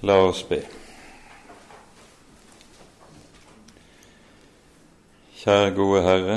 [0.00, 0.60] La oss be.
[5.34, 6.36] Kjære gode Herre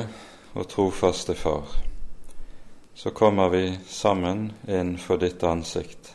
[0.57, 1.75] og trofaste Far.
[2.97, 6.09] Så kommer vi sammen innenfor ditt ansikt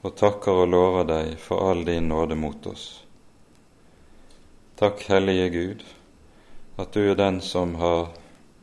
[0.00, 2.86] og takker og lover deg for all din nåde mot oss.
[4.80, 5.84] Takk, Hellige Gud,
[6.80, 8.08] at du er den som har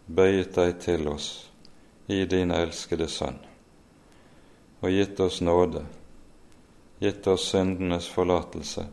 [0.10, 1.30] bøyet deg til oss
[2.10, 3.38] i din elskede Sønn
[4.82, 5.86] og gitt oss nåde
[7.00, 8.86] gitt oss syndenes forlatelse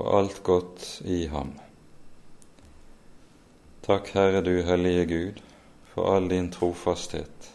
[0.00, 1.52] og alt godt i ham.
[3.82, 5.40] Takk, Herre du hellige Gud,
[5.92, 7.50] for all din trofasthet,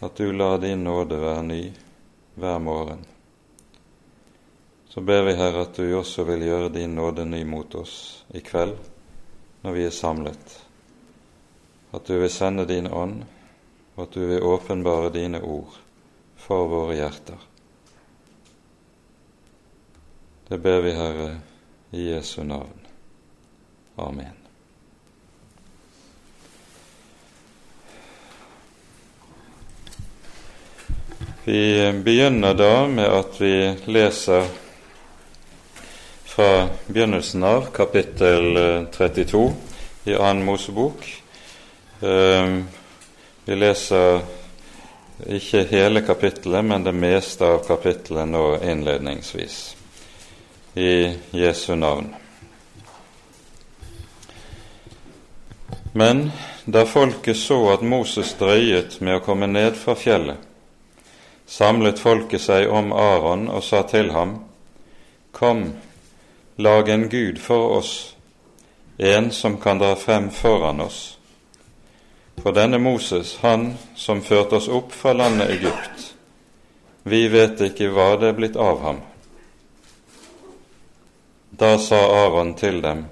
[0.00, 1.60] at du lar din nåde være ny
[2.34, 3.04] hver morgen.
[4.88, 8.40] Så ber vi, Herre, at du også vil gjøre din nåde ny mot oss i
[8.40, 8.76] kveld
[9.62, 10.58] når vi er samlet,
[11.94, 13.22] at du vil sende din ånd,
[13.94, 15.78] og at du vil åpenbare dine ord
[16.36, 17.53] for våre hjerter.
[20.54, 21.36] Det ber vi, Herre,
[21.90, 22.80] i Jesu navn.
[23.96, 24.36] Amen.
[31.44, 34.46] Vi begynner da med at vi leser
[36.24, 38.54] fra begynnelsen av kapittel
[38.94, 39.52] 32
[40.04, 41.22] i Annen Mosebok.
[42.00, 42.64] Ehm,
[43.44, 44.20] vi leser
[45.26, 49.74] ikke hele kapittelet, men det meste av kapittelet nå innledningsvis
[50.74, 52.14] i Jesu navn.
[55.92, 56.30] Men
[56.64, 60.40] da folket så at Moses drøyet med å komme ned fra fjellet,
[61.46, 64.40] samlet folket seg om Aron og sa til ham,
[65.34, 65.64] Kom,
[66.56, 68.14] lag en gud for oss,
[68.98, 71.16] en som kan dra frem foran oss.
[72.42, 76.14] For denne Moses, han som førte oss opp fra landet Egypt,
[77.02, 79.02] vi vet ikke hva det er blitt av ham.
[81.56, 83.04] Da sa Aron til dem,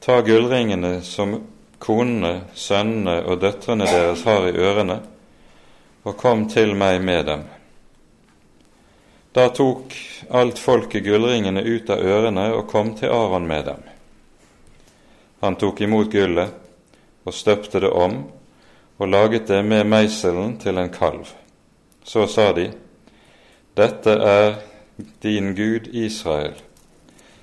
[0.00, 1.34] ta gullringene som
[1.78, 4.96] konene, sønnene og døtrene deres har i ørene,
[6.08, 7.42] og kom til meg med dem.
[9.36, 9.92] Da tok
[10.32, 13.84] alt folket gullringene ut av ørene og kom til Aron med dem.
[15.44, 16.56] Han tok imot gullet
[17.28, 18.22] og støpte det om
[18.96, 21.28] og laget det med meiselen til en kalv.
[22.04, 22.70] Så sa de,
[23.76, 24.62] Dette er
[25.20, 26.56] din Gud Israel,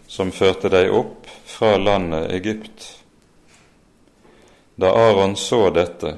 [0.09, 2.85] som førte deg opp fra landet Egypt.
[4.75, 6.15] Da Aron så dette,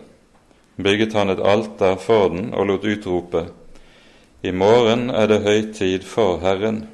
[0.76, 3.50] bygget han et alter for den og lot utrope:"
[4.44, 6.88] I morgen er det høytid for Herren.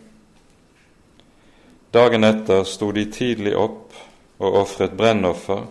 [1.94, 3.94] Dagen etter sto de tidlig opp
[4.40, 5.63] og ofret brennoffer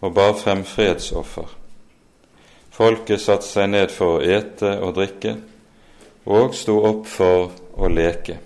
[0.00, 1.48] og bar frem fredsoffer.
[2.70, 5.36] Folket satte seg ned for å ete og drikke
[6.24, 8.38] og sto opp for å leke.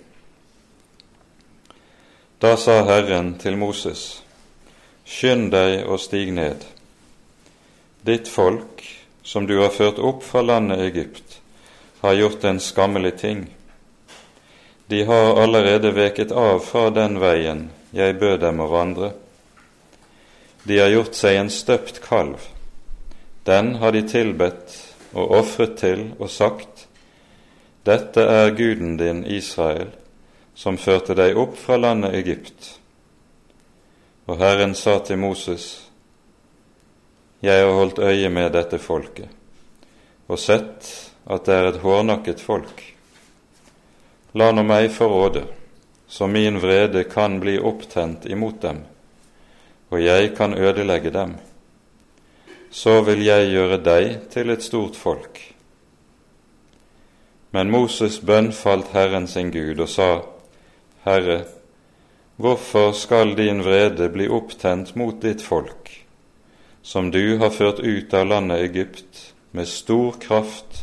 [2.39, 4.21] Da sa Herren til Moses,
[5.09, 6.61] Skynd deg og stig ned.
[8.05, 8.83] Ditt folk,
[9.25, 11.39] som du har ført opp fra landet Egypt,
[12.03, 13.41] har gjort en skammelig ting.
[14.85, 19.13] De har allerede veket av fra den veien jeg bød dem å vandre.
[20.61, 22.37] De har gjort seg en støpt kalv.
[23.49, 24.77] Den har de tilbedt
[25.17, 26.85] og ofret til og sagt,
[27.81, 29.89] Dette er guden din, Israel,
[30.57, 32.71] som førte deg opp fra landet Egypt.
[34.25, 35.83] Og Herren sa til Moses,
[37.41, 39.29] Jeg har holdt øye med dette folket
[40.27, 40.87] og sett
[41.29, 42.81] at det er et hårnakket folk.
[44.35, 45.43] La nå meg få råde,
[46.07, 48.81] så min vrede kan bli opptent imot dem,
[49.89, 51.37] og jeg kan ødelegge dem.
[52.71, 55.39] Så vil jeg gjøre deg til et stort folk.
[57.55, 60.36] Men Moses bønnfalt Herren sin Gud og sa:"
[61.07, 61.45] Herre,
[62.35, 65.91] hvorfor skal din vrede bli opptent mot ditt folk,
[66.81, 69.21] som du har ført ut av landet Egypt
[69.55, 70.81] med stor kraft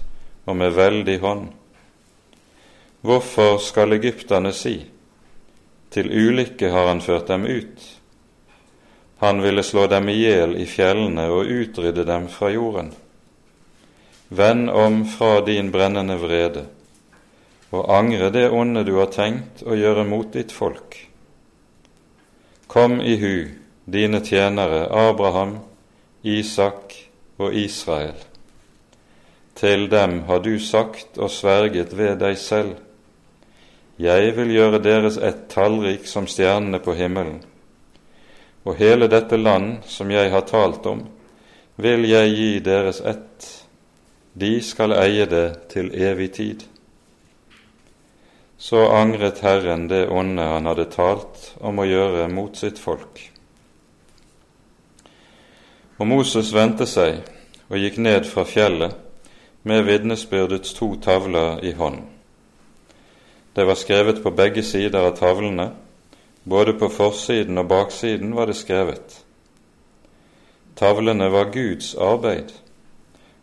[0.48, 1.50] og med veldig hånd?
[3.04, 4.78] Hvorfor skal egypterne si,
[5.92, 7.84] til ulykke har han ført dem ut?
[9.20, 12.94] Han ville slå dem i hjel i fjellene og utrydde dem fra jorden.
[14.32, 16.64] Vend om fra din brennende vrede
[17.74, 20.96] og angre det onde du har tenkt å gjøre mot ditt folk.
[22.70, 23.36] Kom i hu
[23.84, 25.58] dine tjenere Abraham,
[26.22, 26.94] Isak
[27.36, 28.16] og Israel.
[29.54, 32.78] Til dem har du sagt og sverget ved deg selv.
[33.98, 37.42] Jeg vil gjøre deres ett tallrik som stjernene på himmelen.
[38.64, 41.04] Og hele dette land som jeg har talt om,
[41.76, 43.50] vil jeg gi deres ett.
[44.34, 46.64] De skal eie det til evig tid.
[48.64, 53.20] Så angret Herren det onde han hadde talt om å gjøre mot sitt folk.
[56.00, 57.20] Og Moses vendte seg
[57.68, 58.96] og gikk ned fra fjellet
[59.68, 62.00] med vitnesbyrdets to tavler i hånd.
[63.52, 65.68] Det var skrevet på begge sider av tavlene,
[66.48, 69.20] både på forsiden og baksiden var det skrevet.
[70.80, 72.48] Tavlene var Guds arbeid,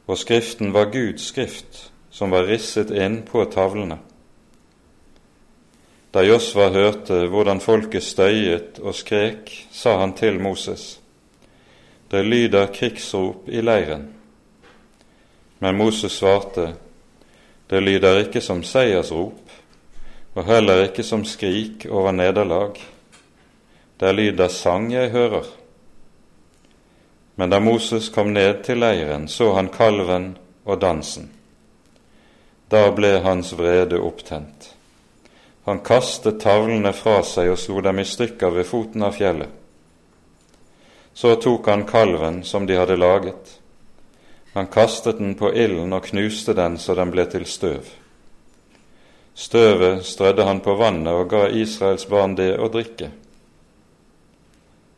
[0.09, 4.01] og Skriften var Guds skrift, som var risset inn på tavlene.
[6.13, 10.99] Da Josva hørte hvordan folket støyet og skrek, sa han til Moses:"
[12.11, 14.09] Det lyder krigsrop i leiren.
[15.59, 16.73] Men Moses svarte,
[17.69, 19.51] Det lyder ikke som seiersrop,
[20.35, 22.75] og heller ikke som skrik over nederlag.
[23.99, 25.45] Der lyder sang jeg hører.
[27.35, 31.31] Men da Moses kom ned til leiren, så han kalven og dansen.
[32.71, 34.75] Da ble hans vrede opptent.
[35.65, 39.49] Han kastet tavlene fra seg og slo dem i stykker ved foten av fjellet.
[41.13, 43.57] Så tok han kalven som de hadde laget.
[44.53, 47.91] Han kastet den på ilden og knuste den så den ble til støv.
[49.33, 53.11] Støvet strødde han på vannet og ga Israels barn det å drikke.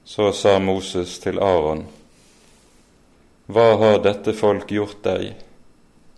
[0.05, 1.85] Så sa Moses til Aron,
[3.47, 5.35] Hva har dette folk gjort deg,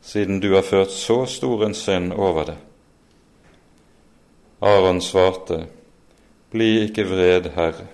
[0.01, 2.57] siden du har ført så stor en synd over det?
[4.60, 5.66] Aron svarte,
[6.52, 7.88] Bli ikke vred, Herre.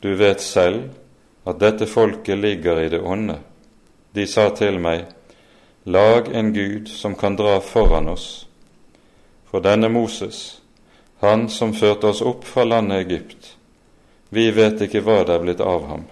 [0.00, 0.90] Du vet selv
[1.44, 3.36] at dette folket ligger i det onde.
[4.14, 5.04] De sa til meg,
[5.84, 8.46] Lag en Gud som kan dra foran oss.
[9.50, 10.62] For denne Moses,
[11.20, 13.50] han som førte oss opp fra landet Egypt,
[14.32, 16.06] vi vet ikke hva det er blitt av ham.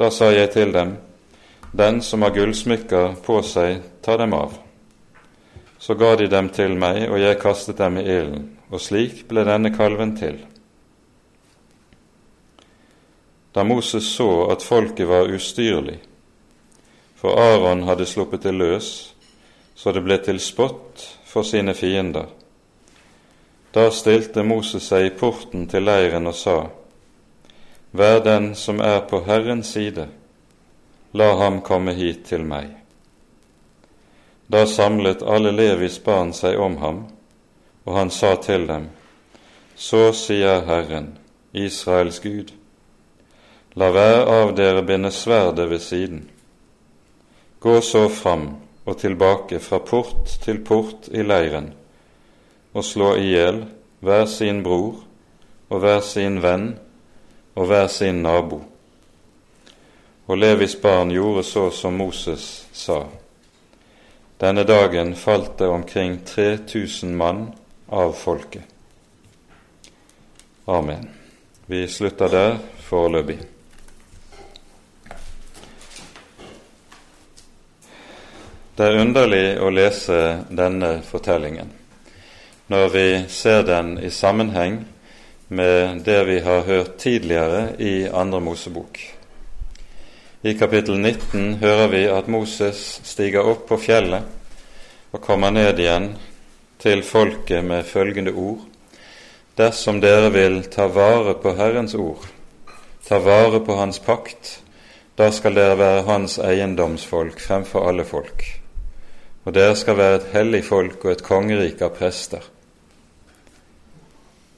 [0.00, 0.96] Da sa jeg til dem,
[1.72, 4.56] Den som har gullsmykker på seg, ta dem av.
[5.78, 9.44] Så ga de dem til meg, og jeg kastet dem i ilden, og slik ble
[9.46, 10.40] denne kalven til.
[13.54, 16.00] Da Moses så at folket var ustyrlig,
[17.18, 18.90] for Aron hadde sluppet det løs,
[19.74, 22.26] så det ble til spott for sine fiender,
[23.72, 26.58] da stilte Moses seg i porten til leiren og sa,
[27.92, 30.08] Vær den som er på Herrens side,
[31.12, 32.77] la ham komme hit til meg.
[34.48, 37.02] Da samlet alle Levis barn seg om ham,
[37.84, 38.88] og han sa til dem,
[39.76, 41.18] Så sier Herren,
[41.52, 42.52] Israels Gud,
[43.74, 46.24] la hver av dere binde sverdet ved siden.
[47.60, 48.48] Gå så fram
[48.88, 51.74] og tilbake fra port til port i leiren,
[52.72, 53.62] og slå i hjel
[54.00, 55.04] hver sin bror
[55.68, 56.70] og hver sin venn
[57.54, 58.62] og hver sin nabo.
[60.28, 63.02] Og Levis barn gjorde så som Moses sa.
[64.38, 67.52] Denne dagen falt det omkring 3000 mann
[67.86, 68.62] av folket.
[70.64, 71.08] Amen.
[71.66, 73.38] Vi slutter der foreløpig.
[78.78, 80.20] Det er underlig å lese
[80.54, 81.74] denne fortellingen
[82.68, 84.84] når vi ser den i sammenheng
[85.48, 89.17] med det vi har hørt tidligere i Andre Mosebok.
[90.42, 94.22] I kapittel 19 hører vi at Moses stiger opp på fjellet
[95.10, 96.12] og kommer ned igjen
[96.78, 98.60] til folket med følgende ord.:
[99.58, 102.28] Dersom dere vil ta vare på Herrens ord,
[103.08, 104.60] ta vare på Hans pakt,
[105.18, 108.46] da skal dere være Hans eiendomsfolk fremfor alle folk,
[109.42, 112.46] og dere skal være et hellig folk og et kongerike av prester.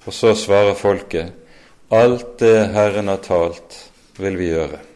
[0.05, 1.33] Og så svarer folket,
[1.89, 3.81] alt det Herren har talt,
[4.21, 4.90] vil vi gjøre.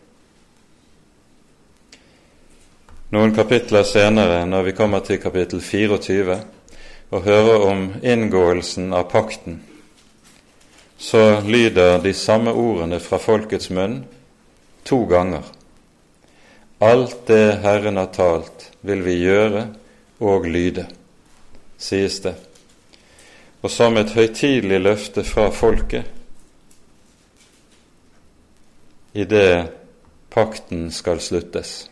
[3.12, 6.38] Noen kapitler senere, når vi kommer til kapittel 24
[7.10, 9.60] og hører om inngåelsen av pakten,
[10.98, 14.00] så lyder de samme ordene fra folkets munn
[14.88, 15.44] to ganger.
[16.80, 19.68] Alt det Herren har talt, vil vi gjøre
[20.24, 20.88] og lyde,
[21.78, 22.34] sies det
[23.64, 26.04] og som et høytidelig løfte fra folket
[29.16, 29.70] idet
[30.34, 31.86] pakten skal sluttes.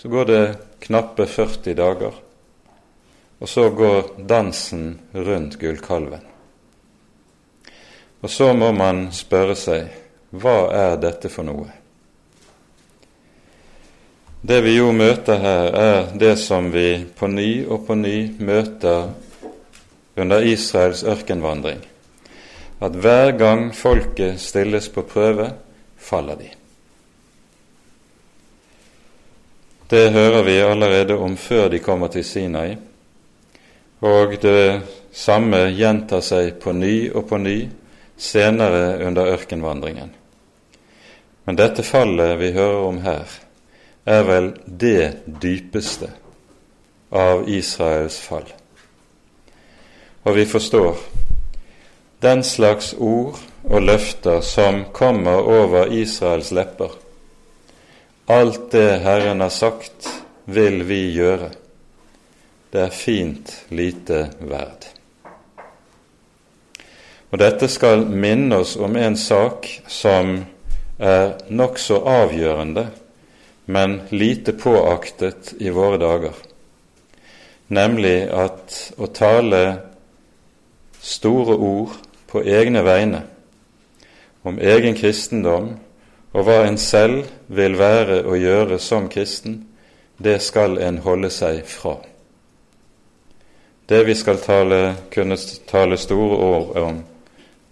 [0.00, 0.44] Så går det
[0.80, 2.14] knappe 40 dager,
[3.38, 6.22] og så går dansen rundt gullkalven.
[8.20, 9.90] Og så må man spørre seg
[10.32, 11.66] hva er dette for noe?
[14.40, 19.10] Det vi jo møter her, er det som vi på ny og på ny møter
[20.16, 21.84] under Israels ørkenvandring
[22.80, 25.50] at hver gang folket stilles på prøve,
[26.00, 26.48] faller de.
[29.90, 32.76] Det hører vi allerede om før de kommer til Sinai,
[34.00, 34.82] og det
[35.12, 37.56] samme gjentar seg på ny og på ny
[38.14, 40.12] senere under ørkenvandringen.
[41.44, 43.26] Men dette fallet vi hører om her,
[44.06, 46.12] er vel det dypeste
[47.10, 48.46] av Israels fall.
[50.22, 51.02] Og vi forstår
[52.22, 56.94] den slags ord og løfter som kommer over Israels lepper.
[58.30, 61.48] Alt det Herren har sagt, vil vi gjøre.
[62.70, 64.86] Det er fint lite verd.
[67.34, 70.36] Og dette skal minne oss om en sak som
[71.02, 72.86] er nokså avgjørende,
[73.66, 76.38] men lite påaktet i våre dager,
[77.66, 79.64] nemlig at å tale
[81.02, 81.98] store ord
[82.30, 83.26] på egne vegne
[84.46, 85.72] om egen kristendom
[86.32, 89.64] og hva en selv vil være å gjøre som kristen,
[90.20, 91.96] det skal en holde seg fra.
[93.90, 97.00] Det vi skal tale, kunne tale store ord om,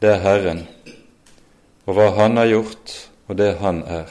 [0.03, 0.65] det er Herren,
[1.87, 2.95] og hva Han har gjort,
[3.29, 4.09] og det Han er.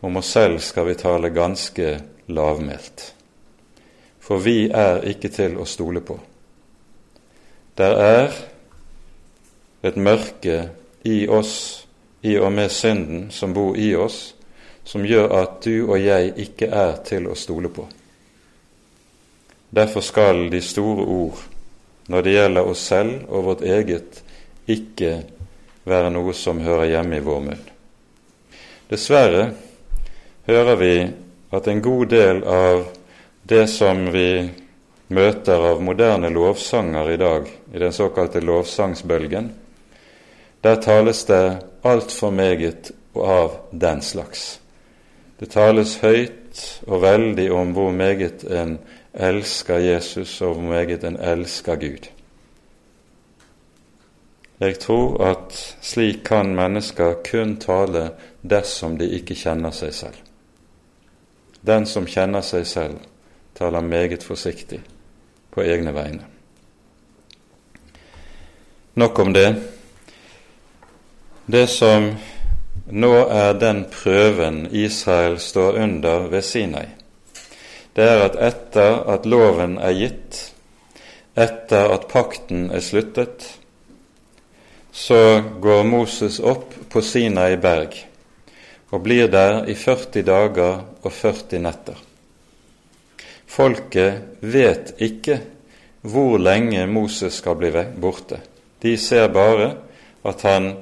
[0.00, 1.98] Om oss selv skal vi tale ganske
[2.28, 3.12] lavmælt,
[4.20, 6.18] for vi er ikke til å stole på.
[7.74, 8.36] Der er
[9.82, 10.68] et mørke
[11.04, 11.83] i oss
[12.24, 14.34] i og med synden som bor i oss,
[14.84, 17.84] som gjør at du og jeg ikke er til å stole på.
[19.74, 21.42] Derfor skal de store ord
[22.08, 24.22] når det gjelder oss selv og vårt eget,
[24.64, 25.12] ikke
[25.84, 27.64] være noe som hører hjemme i vår munn.
[28.88, 29.44] Dessverre
[30.48, 30.94] hører vi
[31.52, 32.86] at en god del av
[33.44, 34.28] det som vi
[35.12, 39.50] møter av moderne lovsanger i dag, i den såkalte lovsangsbølgen,
[40.64, 44.60] der tales det altfor meget av den slags.
[45.40, 48.78] Det tales høyt og veldig om hvor meget en
[49.12, 52.08] elsker Jesus, og hvor meget en elsker Gud.
[54.60, 58.10] Jeg tror at slik kan mennesker kun tale
[58.42, 60.16] dersom de ikke kjenner seg selv.
[61.66, 62.96] Den som kjenner seg selv,
[63.54, 64.80] taler meget forsiktig
[65.50, 66.24] på egne vegne.
[68.94, 69.73] Nok om det.
[71.46, 72.06] Det som
[72.88, 76.86] nå er den prøven Israel står under ved Sinai,
[77.92, 80.38] det er at etter at loven er gitt,
[81.36, 83.44] etter at pakten er sluttet,
[84.94, 87.98] så går Moses opp på Sinai berg
[88.94, 91.98] og blir der i 40 dager og 40 netter.
[93.46, 95.40] Folket vet ikke
[96.08, 98.40] hvor lenge Moses skal bli borte.
[98.80, 99.74] De ser bare
[100.24, 100.72] at han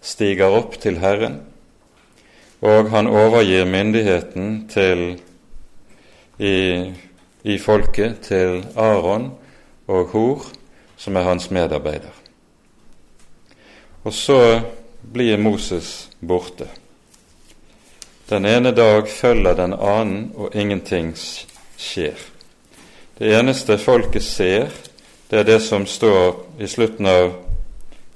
[0.00, 1.40] stiger opp til Herren,
[2.60, 5.20] og han overgir myndigheten til,
[6.38, 6.56] i,
[7.44, 9.30] i folket til Aron
[9.88, 10.46] og Hor,
[10.96, 12.12] som er hans medarbeider.
[14.04, 14.60] Og så
[15.12, 16.68] blir Moses borte.
[18.30, 21.14] Den ene dag følger den annen, og ingenting
[21.76, 22.16] skjer.
[23.18, 24.68] Det eneste folket ser,
[25.30, 27.32] det er det som står i slutten av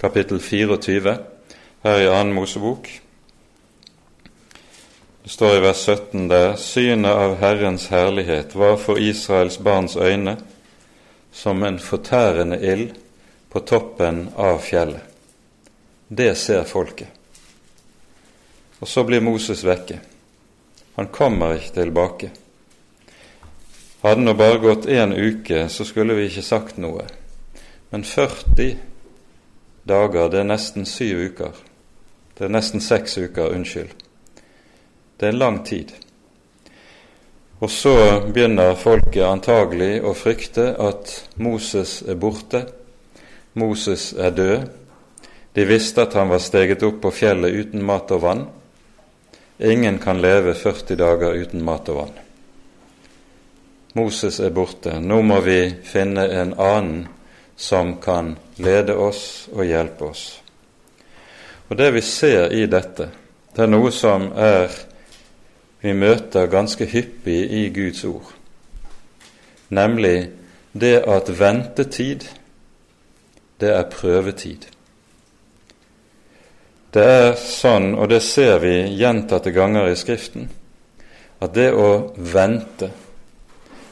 [0.00, 1.16] kapittel 24
[1.84, 3.00] her i annen Mosebok.
[5.22, 10.36] Det står i vers 17 der synet av Herrens herlighet var for Israels barns øyne
[11.32, 12.94] som en fortærende ild
[13.52, 15.02] på toppen av fjellet.
[16.08, 17.08] Det ser folket.
[18.80, 19.98] Og så blir Moses vekke.
[20.96, 22.30] Han kommer ikke tilbake.
[24.00, 27.04] Hadde det bare gått én uke, så skulle vi ikke sagt noe.
[27.92, 28.72] Men 40
[29.84, 31.64] dager, det er nesten syv uker.
[32.34, 33.92] Det er nesten seks uker, unnskyld.
[35.20, 35.92] Det er lang tid.
[37.62, 37.94] Og så
[38.26, 42.64] begynner folket antagelig å frykte at Moses er borte,
[43.54, 44.66] Moses er død.
[45.54, 48.44] De visste at han var steget opp på fjellet uten mat og vann.
[49.62, 52.16] Ingen kan leve 40 dager uten mat og vann.
[53.94, 54.98] Moses er borte.
[54.98, 57.04] Nå må vi finne en annen
[57.54, 60.43] som kan lede oss og hjelpe oss.
[61.68, 63.08] Og det vi ser i dette,
[63.54, 64.72] det er noe som er
[65.84, 68.30] vi møter ganske hyppig i Guds ord,
[69.68, 70.30] nemlig
[70.72, 72.24] det at ventetid,
[73.60, 74.64] det er prøvetid.
[76.94, 80.48] Det er sånn, og det ser vi gjentatte ganger i Skriften,
[81.42, 82.88] at det å vente,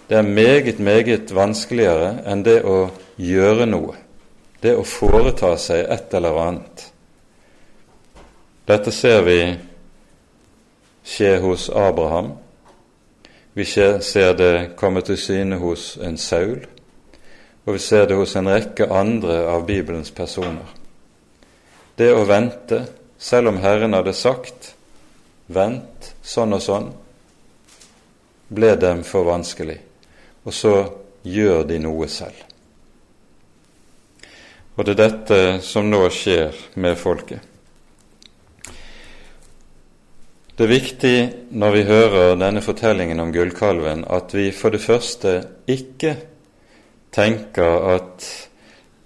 [0.08, 2.86] det er meget, meget vanskeligere enn det å
[3.20, 3.96] gjøre noe,
[4.64, 6.91] det å foreta seg et eller annet.
[8.66, 9.38] Dette ser vi
[11.02, 12.32] skje hos Abraham.
[13.52, 16.66] Vi ser det komme til syne hos en Saul.
[17.64, 20.66] og vi ser det hos en rekke andre av Bibelens personer.
[21.94, 22.80] Det å vente,
[23.18, 24.74] selv om Herren hadde sagt
[25.46, 26.90] 'vent sånn og sånn',
[28.50, 29.78] ble dem for vanskelig,
[30.44, 30.74] og så
[31.22, 32.42] gjør de noe selv.
[34.76, 37.51] Og det er dette som nå skjer med folket.
[40.52, 41.16] Det er viktig
[41.56, 46.12] når vi hører denne fortellingen om gullkalven, at vi for det første ikke
[47.08, 48.26] tenker at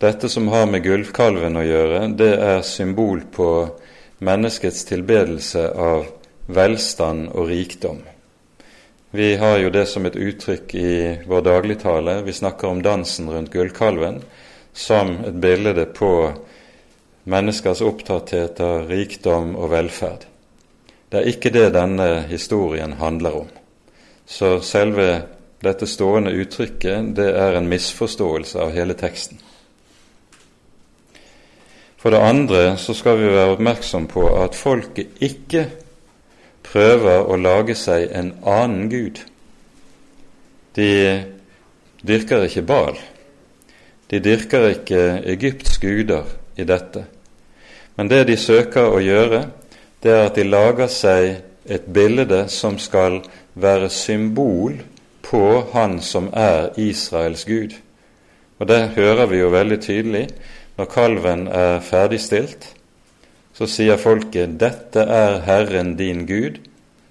[0.02, 3.48] dette som har med gullkalven å gjøre, det er symbol på
[4.26, 6.10] menneskets tilbedelse av
[6.50, 8.02] velstand og rikdom.
[9.14, 10.94] Vi har jo det som et uttrykk i
[11.30, 12.20] vår dagligtale.
[12.26, 14.18] Vi snakker om dansen rundt gullkalven
[14.74, 16.14] som et bilde på
[17.30, 20.26] menneskers opptatthet av rikdom og velferd.
[21.10, 23.50] Det er ikke det denne historien handler om.
[24.26, 25.22] Så selve
[25.62, 29.38] dette stående uttrykket det er en misforståelse av hele teksten.
[31.96, 35.64] For det andre så skal vi være oppmerksom på at folket ikke
[36.66, 39.22] prøver å lage seg en annen gud.
[40.76, 40.90] De
[42.06, 42.98] dyrker ikke Bal.
[44.10, 47.06] De dyrker ikke Egypts guder i dette.
[47.96, 49.46] Men det de søker å gjøre,
[50.02, 53.22] det er at de lager seg et bilde som skal
[53.54, 54.78] være symbol
[55.26, 57.74] på Han som er Israels Gud.
[58.58, 60.28] Og det hører vi jo veldig tydelig
[60.76, 62.76] når kalven er ferdigstilt
[63.56, 66.60] så sier folket, 'Dette er Herren din Gud,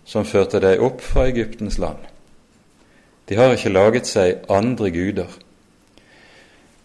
[0.05, 2.05] som førte deg opp fra Egyptens land'.
[3.29, 5.31] De har ikke laget seg andre guder.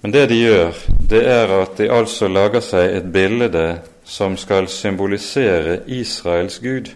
[0.00, 0.72] Men det de gjør,
[1.10, 3.50] det er at de altså lager seg et bilde
[4.10, 6.88] som skal symbolisere Israels Gud,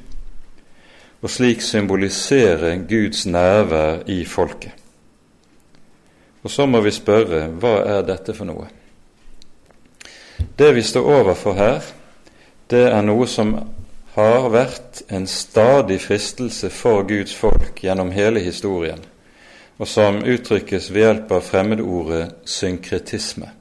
[1.22, 4.72] og slik symbolisere Guds nærvær i folket.
[6.42, 8.66] Og så må vi spørre hva er dette for noe?
[10.58, 11.86] Det vi står overfor her,
[12.70, 13.54] det er noe som
[14.16, 19.06] har vært en stadig fristelse for Guds folk gjennom hele historien,
[19.78, 22.26] og som uttrykkes ved hjelp av fremmedordet
[22.58, 23.54] synkretisme,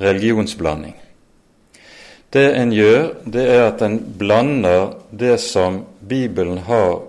[0.00, 0.96] religionsblanding.
[2.30, 7.00] Det en gjør, det er at en blander det som Bibelen har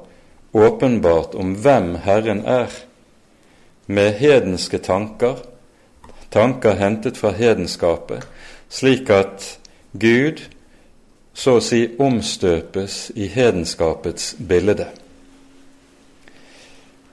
[0.54, 2.72] åpenbart om hvem Herren er,
[3.86, 5.38] med hedenske tanker,
[6.32, 8.26] tanker hentet fra hedenskapet,
[8.70, 9.46] slik at
[9.94, 10.42] Gud
[11.34, 14.88] så å si omstøpes i hedenskapets bilde.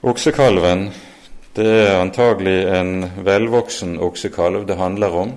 [0.01, 0.89] Oksekalven
[1.57, 5.31] det er antagelig en velvoksen oksekalv det handler om.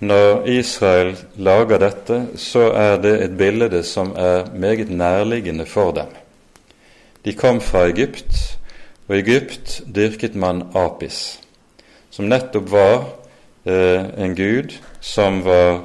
[0.00, 6.08] Når Israel lager dette, så er det et bilde som er meget nærliggende for dem.
[7.24, 8.58] De kom fra Egypt,
[9.08, 11.40] og i Egypt dyrket man Apis,
[12.10, 12.96] som nettopp var
[13.68, 15.82] eh, en gud som var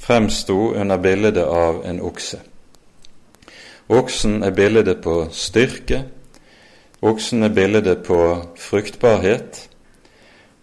[0.00, 2.40] fremsto under bildet av en okse.
[3.88, 6.04] Oksen er bildet på styrke,
[7.02, 8.20] oksen er bildet på
[8.56, 9.66] fruktbarhet,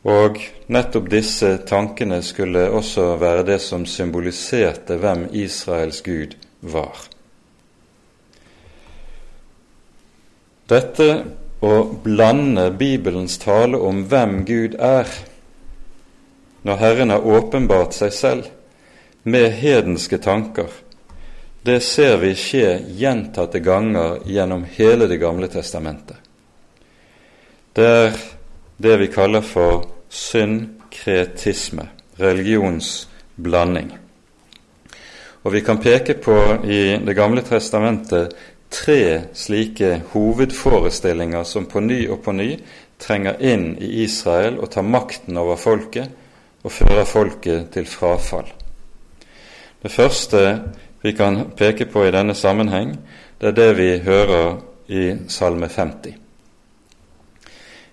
[0.05, 0.39] og
[0.71, 7.07] nettopp disse tankene skulle også være det som symboliserte hvem Israels Gud var.
[10.67, 11.09] Dette
[11.63, 15.09] å blande Bibelens tale om hvem Gud er,
[16.67, 18.51] når Herren har åpenbart seg selv,
[19.27, 20.69] med hedenske tanker,
[21.67, 26.15] det ser vi skje gjentatte ganger gjennom hele Det gamle testamentet.
[27.75, 28.15] Det er
[28.77, 31.87] det vi kaller for synkretisme,
[32.17, 33.91] religionsblanding.
[35.43, 38.35] Og vi kan peke på i Det gamle testamentet
[38.69, 42.49] tre slike hovedforestillinger som på ny og på ny
[42.99, 46.09] trenger inn i Israel og tar makten over folket
[46.63, 48.49] og fører folket til frafall.
[49.83, 50.43] Det første
[51.01, 52.97] vi kan peke på i denne sammenheng,
[53.39, 56.26] det er det vi hører i Salme 50.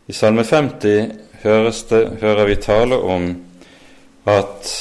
[0.07, 0.83] I Salme 50
[1.89, 3.31] det, hører vi tale om
[4.29, 4.73] at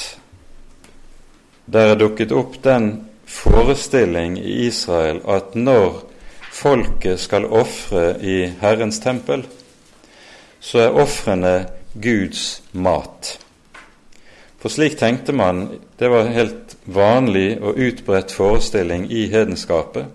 [1.65, 2.89] der er dukket opp den
[3.23, 6.01] forestilling i Israel at når
[6.51, 9.47] folket skal ofre i Herrens tempel,
[10.59, 11.55] så er ofrene
[11.95, 13.37] Guds mat.
[14.59, 20.11] For slik tenkte man, det var helt vanlig og utbredt forestilling i hedenskapet,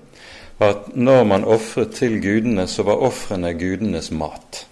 [0.61, 4.67] at når man ofret til gudene, så var ofrene gudenes mat.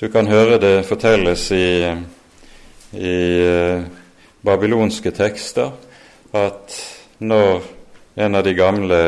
[0.00, 1.90] Du kan høre det fortelles i,
[2.96, 3.82] i uh,
[4.40, 5.74] babylonske tekster
[6.32, 6.76] at
[7.20, 7.66] når
[8.24, 9.00] en av de gamle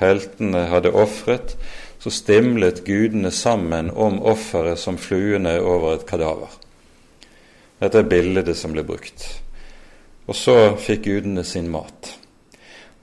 [0.00, 1.54] heltene hadde ofret,
[2.02, 6.50] så stimlet gudene sammen om offeret som fluene over et kadaver.
[7.78, 9.22] Dette er bildet som ble brukt.
[10.26, 12.16] Og så fikk gudene sin mat.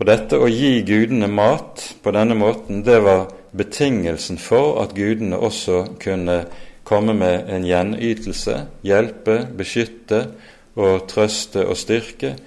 [0.01, 5.39] Og dette å gi gudene mat på denne måten, det var betingelsen for at gudene
[5.39, 6.41] også kunne
[6.88, 10.32] komme med en gjenytelse, hjelpe, beskytte
[10.80, 12.38] og trøste og styrke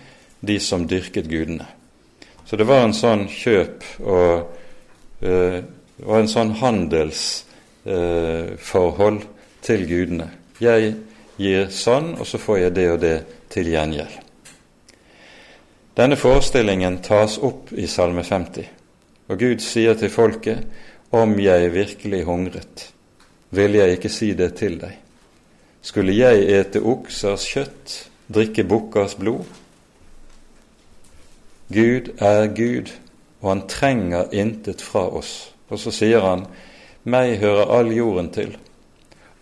[0.40, 1.66] de som dyrket gudene.
[2.48, 4.46] Så det var en sånn kjøp og,
[5.22, 5.58] uh,
[6.06, 9.26] og en sånn handelsforhold uh,
[9.62, 10.30] til gudene.
[10.60, 10.94] Jeg
[11.40, 14.18] gir sånn, og så får jeg det og det til gjengjeld.
[16.00, 18.64] Denne forestillingen tas opp i Salme 50,
[19.28, 20.58] og Gud sier til folket
[21.12, 22.92] om jeg virkelig hungret,
[23.50, 24.96] vil jeg ikke si det til deg.
[25.82, 27.94] Skulle jeg ete oksers kjøtt,
[28.30, 29.46] drikke bukkers blod?
[31.70, 32.90] Gud er Gud,
[33.40, 35.52] og han trenger intet fra oss.
[35.70, 36.44] Og så sier han,
[37.06, 38.56] meg hører all jorden til.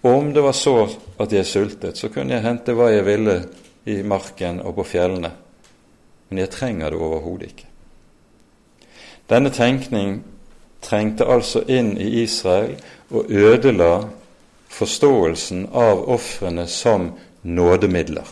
[0.06, 0.76] Om det var så
[1.18, 3.38] at jeg sultet, så kunne jeg hente hva jeg ville
[3.88, 5.32] i marken og på fjellene.
[6.28, 7.66] Men jeg trenger det overhodet ikke.
[9.28, 10.20] Denne tenkning
[10.84, 12.76] trengte altså inn i Israel
[13.10, 14.08] og ødela
[14.68, 18.26] forståelsen av ofrene som nådemidler.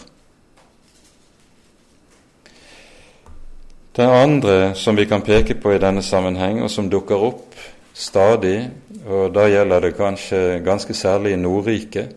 [3.96, 7.54] Det andre som vi kan peke på i denne sammenheng, og som dukker opp
[7.96, 8.68] stadig,
[9.08, 12.12] og da gjelder det kanskje ganske særlig i Nordriket,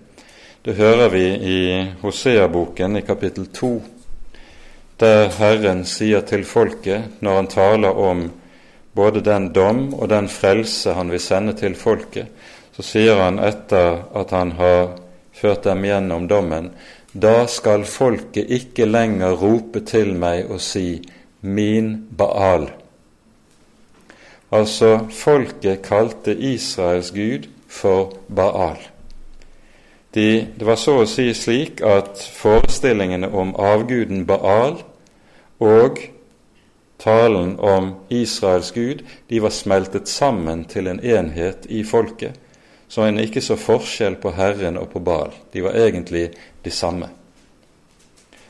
[0.65, 1.59] det hører vi i
[2.01, 3.71] Hosea-boken i kapittel 2,
[4.99, 8.25] der Herren sier til folket, når han taler om
[8.95, 12.27] både den dom og den frelse han vil sende til folket,
[12.79, 14.93] så sier han etter at han har
[15.35, 16.69] ført dem gjennom dommen,
[17.11, 21.01] da skal folket ikke lenger rope til meg og si:"
[21.41, 22.69] min Baal.
[24.55, 28.79] Altså, folket kalte Israels gud for Baal.
[30.15, 34.79] De, det var så å si slik at forestillingene om avguden Baal
[35.59, 35.99] og
[37.03, 42.39] talen om Israels gud de var smeltet sammen til en enhet i folket,
[42.89, 45.31] så en ikke så forskjell på Herren og på Baal.
[45.53, 46.31] De var egentlig
[46.65, 47.09] de samme.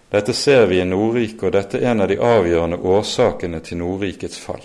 [0.10, 4.39] Dette ser vi i Nordriket, og dette er en av de avgjørende årsakene til Nordrikets
[4.39, 4.63] fall.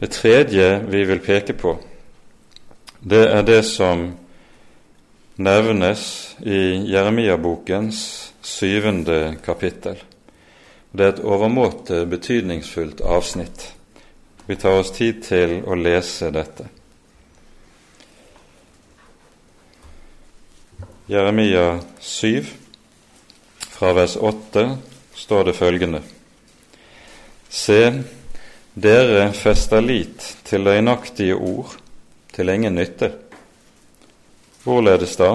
[0.00, 1.74] Det tredje vi vil peke på,
[3.00, 4.06] det er det som
[5.40, 6.06] nevnes
[6.46, 8.00] i Jeremia-bokens
[8.40, 9.98] syvende kapittel.
[10.92, 13.72] Det er et overmåte betydningsfullt avsnitt.
[14.46, 16.70] Vi tar oss tid til å lese dette.
[21.10, 22.44] Jeremia 7,
[23.58, 24.76] fra vers 8
[25.14, 26.02] står det følgende.:
[27.48, 28.02] Se,
[28.74, 31.74] dere fester lit til løgnaktige ord,
[32.30, 33.10] til ingen nytte.
[34.62, 35.32] Hvorledes da?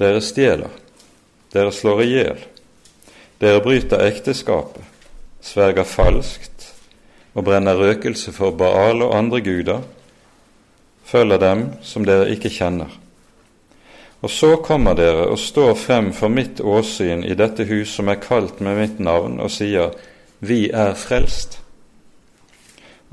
[0.00, 0.72] Dere stjeler,
[1.52, 2.44] dere slår i hjel,
[3.44, 4.80] dere bryter ekteskapet,
[5.44, 6.70] sverger falskt
[7.34, 9.82] og brenner røkelse for Baal og andre guder,
[11.04, 13.02] følger dem som dere ikke kjenner
[14.26, 18.18] og så kommer dere og står frem for mitt åsyn i dette hus som er
[18.18, 19.94] kalt med mitt navn, og sier,
[20.40, 21.60] Vi er frelst.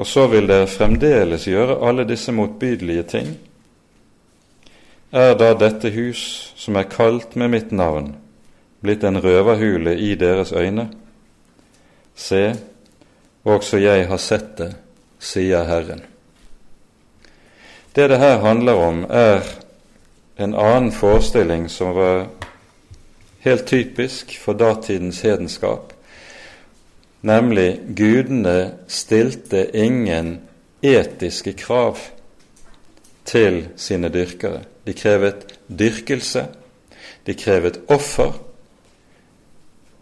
[0.02, 3.30] Og så vil dere fremdeles gjøre alle disse motbydelige ting.
[5.14, 8.16] Er da dette hus, som er kalt med mitt navn,
[8.82, 10.90] blitt en røverhule i deres øyne?
[12.16, 12.56] Se,
[13.46, 14.74] også jeg har sett det,
[15.22, 16.02] sier Herren.
[17.94, 19.63] Det det her handler om, er
[20.36, 22.28] en annen forestilling som var
[23.40, 25.94] helt typisk for datidens hedenskap,
[27.22, 30.40] nemlig gudene stilte ingen
[30.82, 31.98] etiske krav
[33.26, 34.64] til sine dyrkere.
[34.86, 36.48] De krevet dyrkelse,
[37.26, 38.34] de krevet offer,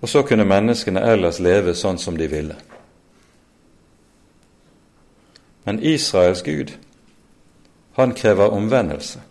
[0.01, 2.55] og så kunne menneskene ellers leve sånn som de ville.
[5.65, 6.73] Men Israels Gud,
[7.93, 9.21] han krever omvendelse.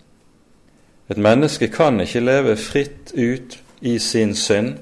[1.11, 4.77] Et menneske kan ikke leve fritt ut i sin synd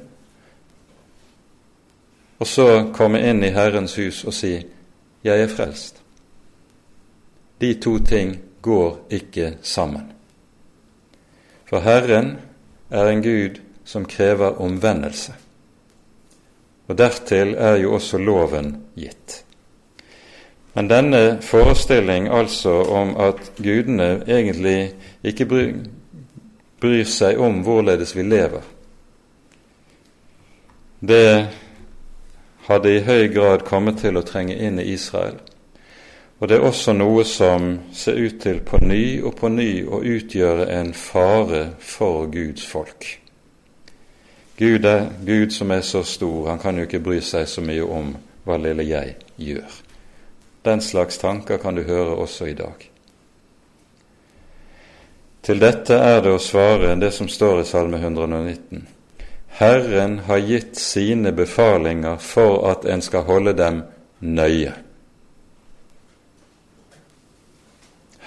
[2.39, 4.67] og så komme inn i Herrens hus og si
[5.25, 5.97] 'Jeg er frelst'.
[7.61, 10.13] De to ting går ikke sammen.
[11.65, 12.39] For Herren
[12.91, 15.33] er en Gud som krever omvendelse.
[16.89, 19.45] Og dertil er jo også loven gitt.
[20.75, 24.93] Men denne forestilling altså om at gudene egentlig
[25.25, 25.47] ikke
[26.81, 28.63] bryr seg om hvorledes vi lever.
[31.01, 31.47] Det
[32.69, 35.39] hadde i høy grad kommet til å trenge inn i Israel.
[36.39, 40.03] Og det er også noe som ser ut til på ny og på ny å
[40.07, 43.09] utgjøre en fare for Guds folk.
[44.59, 47.83] Gud er Gud som er så stor, han kan jo ikke bry seg så mye
[47.83, 48.15] om
[48.47, 49.75] hva lille jeg gjør.
[50.67, 52.89] Den slags tanker kan du høre også i dag.
[55.49, 58.83] Til dette er det å svare det som står i Salme 119.
[59.57, 63.79] Herren har gitt sine befalinger for at en skal holde dem
[64.21, 64.75] nøye.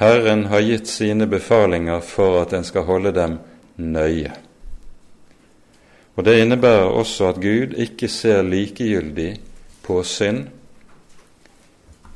[0.02, 3.38] Herren har gitt sine befalinger for at en skal holde dem
[3.78, 4.34] nøye.
[6.18, 9.36] Og Det innebærer også at Gud ikke ser likegyldig
[9.86, 10.48] på synd,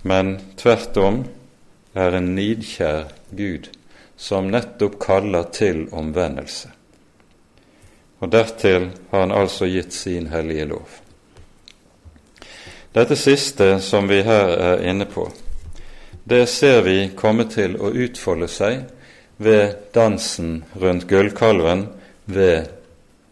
[0.02, 1.24] men tvert om
[1.94, 3.70] er en nidkjær Gud
[4.18, 6.70] som nettopp kaller til omvendelse.
[8.20, 10.88] Og dertil har han altså gitt sin hellige lov.
[12.96, 15.28] Dette siste som vi her er inne på,
[16.24, 18.86] det ser vi komme til å utfolde seg
[19.38, 21.90] ved dansen rundt gullkalven
[22.26, 22.72] ved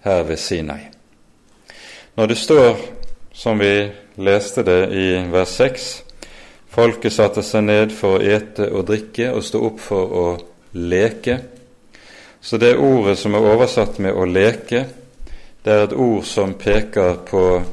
[0.03, 0.81] her ved Sinai.
[2.15, 2.77] Når det står,
[3.33, 3.89] som vi
[4.21, 5.87] leste det i vers 6,
[6.69, 10.25] folket satte seg ned for å ete og drikke og stå opp for å
[10.73, 11.39] leke,
[12.41, 14.85] så det ordet som er oversatt med 'å leke',
[15.63, 17.63] det er et ord som peker på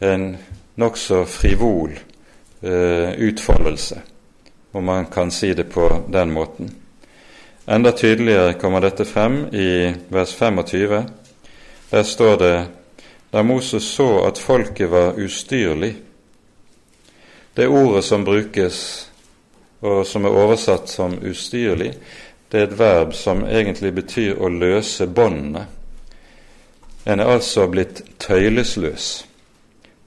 [0.00, 0.36] en
[0.74, 1.90] nokså frivol
[2.62, 4.00] eh, utfoldelse,
[4.72, 6.70] om man kan si det på den måten.
[7.66, 11.04] Enda tydeligere kommer dette frem i vers 25
[11.92, 12.66] der står det
[13.32, 15.94] da Moses så at folket var ustyrlig.
[17.56, 19.08] Det ordet som brukes,
[19.80, 21.92] og som er oversatt som ustyrlig,
[22.52, 25.64] det er et verb som egentlig betyr å løse båndene.
[27.08, 29.06] En er altså blitt tøylesløs.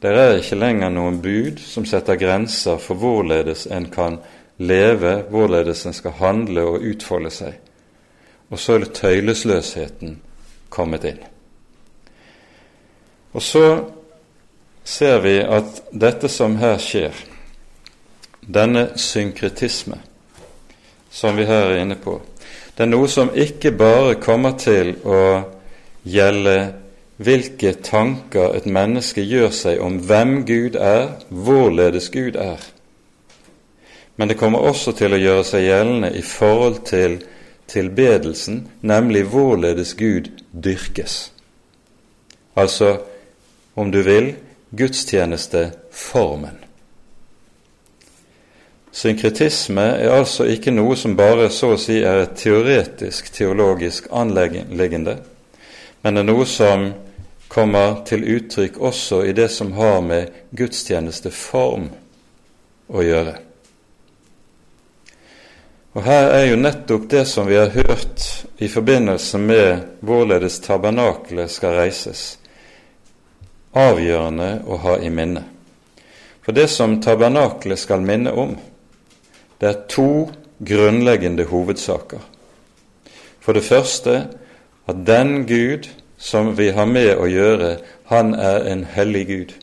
[0.01, 4.19] Det er ikke lenger noen bud som setter grenser for hvorledes en kan
[4.61, 7.57] leve, hvorledes en skal handle og utfolde seg.
[8.53, 10.19] Og så er tøylesløsheten
[10.69, 11.23] kommet inn.
[13.33, 13.65] Og så
[14.85, 17.17] ser vi at dette som her skjer,
[18.45, 19.97] denne synkretisme
[21.15, 22.19] som vi her er inne på,
[22.75, 25.19] det er noe som ikke bare kommer til å
[26.03, 26.55] gjelde
[27.23, 32.59] hvilke tanker et menneske gjør seg om hvem Gud er, hvorledes Gud er.
[34.15, 37.17] Men det kommer også til å gjøre seg gjeldende i forhold til
[37.71, 41.31] tilbedelsen, nemlig hvorledes Gud dyrkes.
[42.55, 42.97] Altså
[43.75, 44.33] om du vil,
[44.75, 46.64] gudstjenesteformen.
[48.95, 55.17] Synkretisme er altså ikke noe som bare så å si er et teoretisk teologisk anleggende,
[55.99, 56.93] men er noe som
[57.51, 61.89] kommer til uttrykk også i det som har med gudstjenesteform
[62.87, 63.33] å gjøre.
[65.95, 68.23] Og Her er jo nettopp det som vi har hørt
[68.63, 72.23] i forbindelse med hvorledes tabernaklet skal reises,
[73.75, 75.43] avgjørende å ha i minne.
[76.47, 78.55] For det som tabernaklet skal minne om,
[79.61, 80.31] det er to
[80.65, 82.19] grunnleggende hovedsaker.
[83.39, 84.27] For det første
[84.87, 87.77] at den Gud som vi har med å gjøre,
[88.09, 89.53] han er en hellig Gud.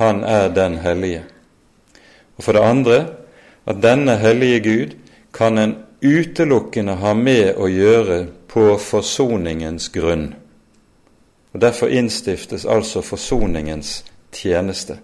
[0.00, 1.22] Han er den hellige.
[2.36, 2.96] Og for det andre
[3.66, 4.96] at denne hellige Gud
[5.32, 10.30] kan en utelukkende ha med å gjøre på forsoningens grunn.
[11.52, 14.98] Og Derfor innstiftes altså forsoningens tjeneste.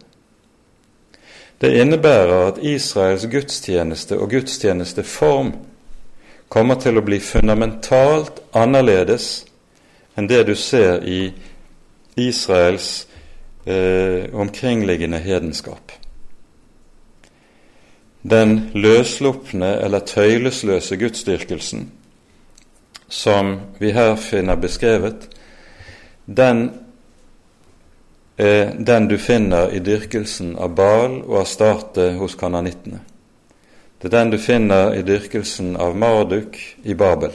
[1.62, 5.52] Det innebærer at Israels gudstjeneste og gudstjenesteform
[6.50, 9.44] kommer til å bli fundamentalt annerledes
[10.18, 11.30] enn det du ser i
[12.18, 13.06] Israels
[13.62, 15.94] eh, omkringliggende hedenskap.
[18.26, 21.92] Den løslupne eller tøylesløse gudsdyrkelsen
[23.08, 25.28] som vi her finner beskrevet,
[26.26, 26.70] den
[28.36, 33.02] er den du finner i dyrkelsen av Bal og Astarte hos kananittene.
[34.00, 37.30] Det er den du finner i dyrkelsen av Marduk i Babel.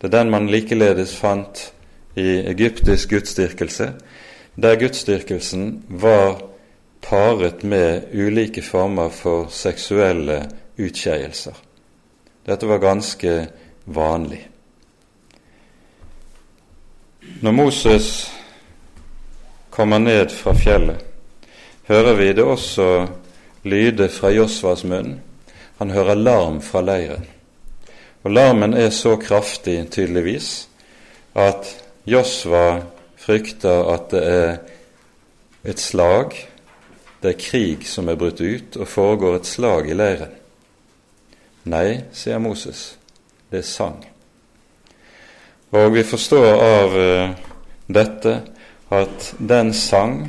[0.00, 1.70] Det er den man likeledes fant
[2.16, 3.92] i egyptisk gudsdyrkelse,
[4.60, 6.42] der gudsdyrkelsen var
[7.02, 10.42] paret med ulike former for seksuelle
[10.78, 11.54] utskeielser.
[12.46, 13.46] Dette var ganske
[13.86, 14.42] vanlig.
[17.40, 18.39] Når Moses
[19.80, 21.00] kommer ned fra fjellet,
[21.88, 22.86] hører vi det også
[23.64, 25.16] lyde fra Josvas munn.
[25.80, 27.24] Han hører larm fra leiren.
[28.22, 30.68] Og larmen er så kraftig, tydeligvis,
[31.34, 31.72] at
[32.04, 32.82] Josva
[33.16, 34.52] frykter at det er
[35.64, 36.36] et slag
[37.20, 40.32] det er krig som er brutt ut og foregår et slag i leiren.
[41.68, 42.94] Nei, sier Moses,
[43.52, 43.98] det er sang.
[45.76, 47.34] Og vi forstår av uh,
[47.92, 48.32] dette
[48.90, 50.24] at den sang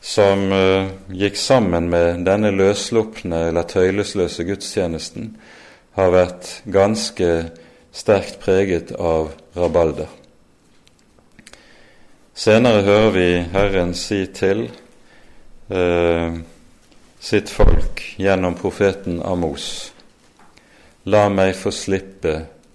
[0.00, 5.34] som uh, gikk sammen med denne løsslupne eller tøylesløse gudstjenesten,
[5.98, 7.28] har vært ganske
[7.92, 10.08] sterkt preget av rabalder.
[12.40, 14.62] Senere hører vi Herren si til
[15.68, 16.36] eh,
[17.20, 19.66] sitt folk gjennom profeten Amos
[21.04, 22.32] La meg få slippe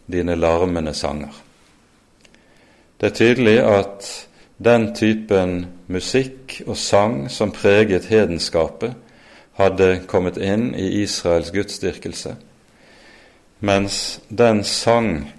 [0.10, 1.34] dine larmende sanger.
[2.98, 4.08] Det er tydelig at
[4.58, 8.94] den typen musikk og sang som preget hedenskapet,
[9.56, 12.36] hadde kommet inn i Israels gudsdyrkelse,
[13.60, 15.32] mens den sang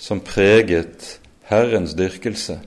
[0.00, 1.18] som preget
[1.50, 2.60] Herrens dyrkelse,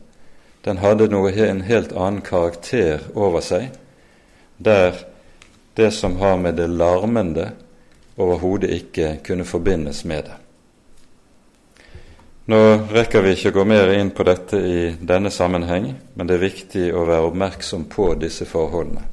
[0.65, 3.71] den hadde noe, en helt annen karakter over seg,
[4.57, 5.01] der
[5.77, 7.49] det som har med det larmende,
[8.17, 10.42] overhodet ikke kunne forbindes med det.
[12.45, 12.57] Nå
[12.91, 16.41] rekker vi ikke å gå mer inn på dette i denne sammenheng, men det er
[16.43, 19.05] viktig å være oppmerksom på disse forholdene.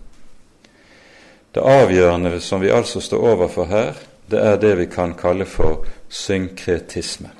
[1.55, 5.87] Det avgjørende som vi altså står overfor her, det er det vi kan kalle for
[6.11, 7.31] synkretisme.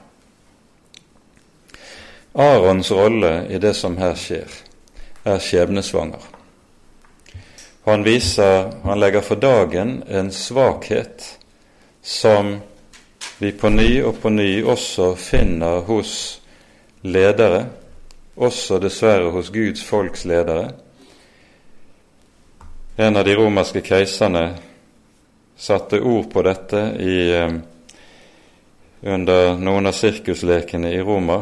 [2.39, 4.47] Arons rolle i det som her skjer,
[5.27, 6.23] er skjebnesvanger.
[7.91, 11.27] Han viser, han legger for dagen en svakhet
[12.03, 12.61] som
[13.41, 16.13] vi på ny og på ny også finner hos
[17.01, 17.63] ledere,
[18.37, 20.75] også dessverre hos Guds folks ledere.
[23.01, 24.45] En av de romerske keiserne
[25.57, 27.57] satte ord på dette i, eh,
[29.09, 31.41] under noen av sirkuslekene i Roma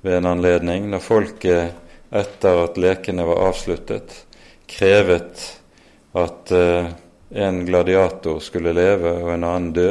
[0.00, 1.72] ved en anledning når folket
[2.08, 4.24] etter at lekene var avsluttet,
[4.66, 5.44] krevet
[6.16, 6.88] at uh,
[7.30, 9.90] en gladiator skulle leve og en annen dø,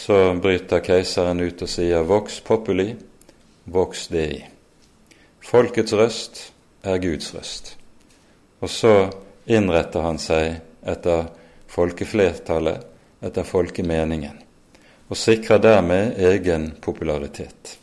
[0.00, 2.94] så bryter keiseren ut og sier 'vox populi,
[3.64, 4.46] vox dei'.
[5.40, 7.76] Folkets røst er Guds røst.
[8.60, 9.10] Og så
[9.46, 11.28] innretter han seg etter
[11.68, 12.86] folkeflertallet,
[13.22, 14.40] etter folkemeningen,
[15.08, 17.76] og sikrer dermed egen popularitet.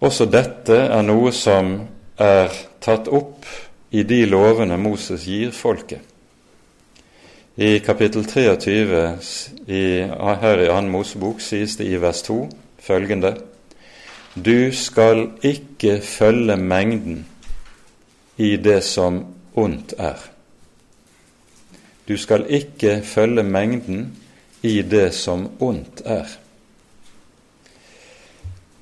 [0.00, 1.74] Også dette er noe som
[2.18, 3.46] er tatt opp
[3.90, 6.17] i de lovene Moses gir folket.
[7.60, 9.18] I kapittel 23
[9.66, 10.06] i,
[10.40, 12.36] her i Annen Mosebok sies det i vers 2
[12.86, 13.32] følgende
[14.38, 17.24] Du skal ikke følge mengden
[18.38, 19.18] i det som
[19.58, 20.22] ondt er.
[22.06, 24.06] Du skal ikke følge mengden
[24.62, 26.30] i det som ondt er.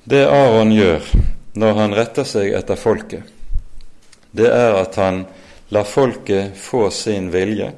[0.05, 1.09] Det Aron gjør
[1.57, 3.25] når han retter seg etter folket,
[4.37, 5.23] det er at han
[5.73, 7.73] lar folket få sin vilje.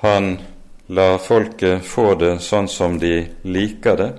[0.00, 0.38] Han
[0.86, 4.10] lar folket få det sånn som de liker det.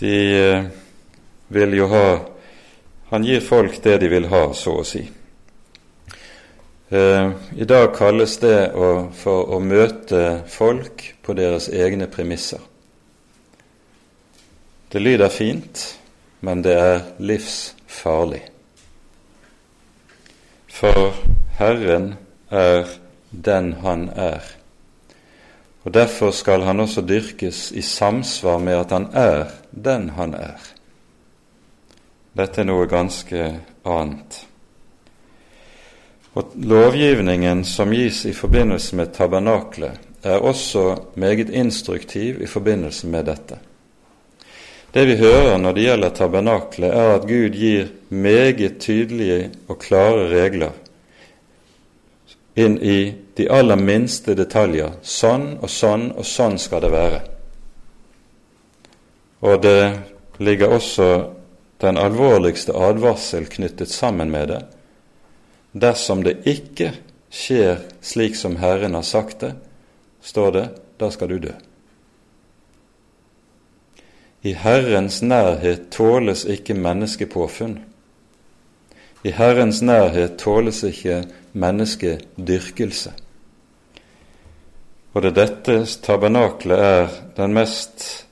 [0.00, 0.64] De eh,
[1.52, 2.06] vil jo ha
[3.12, 5.02] Han gir folk det de vil ha, så å si.
[6.88, 8.72] Eh, I dag kalles det
[9.20, 12.60] for å møte folk på deres egne premisser.
[14.88, 15.84] Det lyder fint,
[16.40, 18.40] men det er livsfarlig.
[20.72, 21.12] For
[21.60, 22.14] Herren
[22.48, 22.88] er
[23.32, 24.40] den Han er,
[25.84, 30.60] og derfor skal Han også dyrkes i samsvar med at Han er den Han er.
[32.36, 33.42] Dette er noe ganske
[33.84, 34.38] annet.
[36.32, 43.24] Og Lovgivningen som gis i forbindelse med tabernaklet, er også meget instruktiv i forbindelse med
[43.26, 43.58] dette.
[44.94, 50.28] Det vi hører når det gjelder tabernaklet, er at Gud gir meget tydelige og klare
[50.30, 50.72] regler
[52.56, 54.98] inn i de aller minste detaljer.
[55.02, 57.20] Sånn og sånn og sånn skal det være.
[59.42, 59.82] Og det
[60.38, 61.08] ligger også
[61.82, 64.60] den alvorligste advarsel knyttet sammen med det.
[65.72, 66.92] Dersom det ikke
[67.32, 69.54] skjer slik som Herren har sagt det,
[70.22, 70.66] står det,
[71.00, 71.54] da skal du dø.
[74.42, 77.78] I Herrens nærhet tåles ikke menneskepåfunn.
[79.24, 83.12] I Herrens nærhet tåles ikke menneskedyrkelse.
[85.14, 88.26] Og det dette tabernaklet er den mest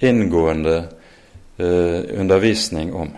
[0.00, 0.76] inngående
[1.58, 3.14] eh, undervisning om.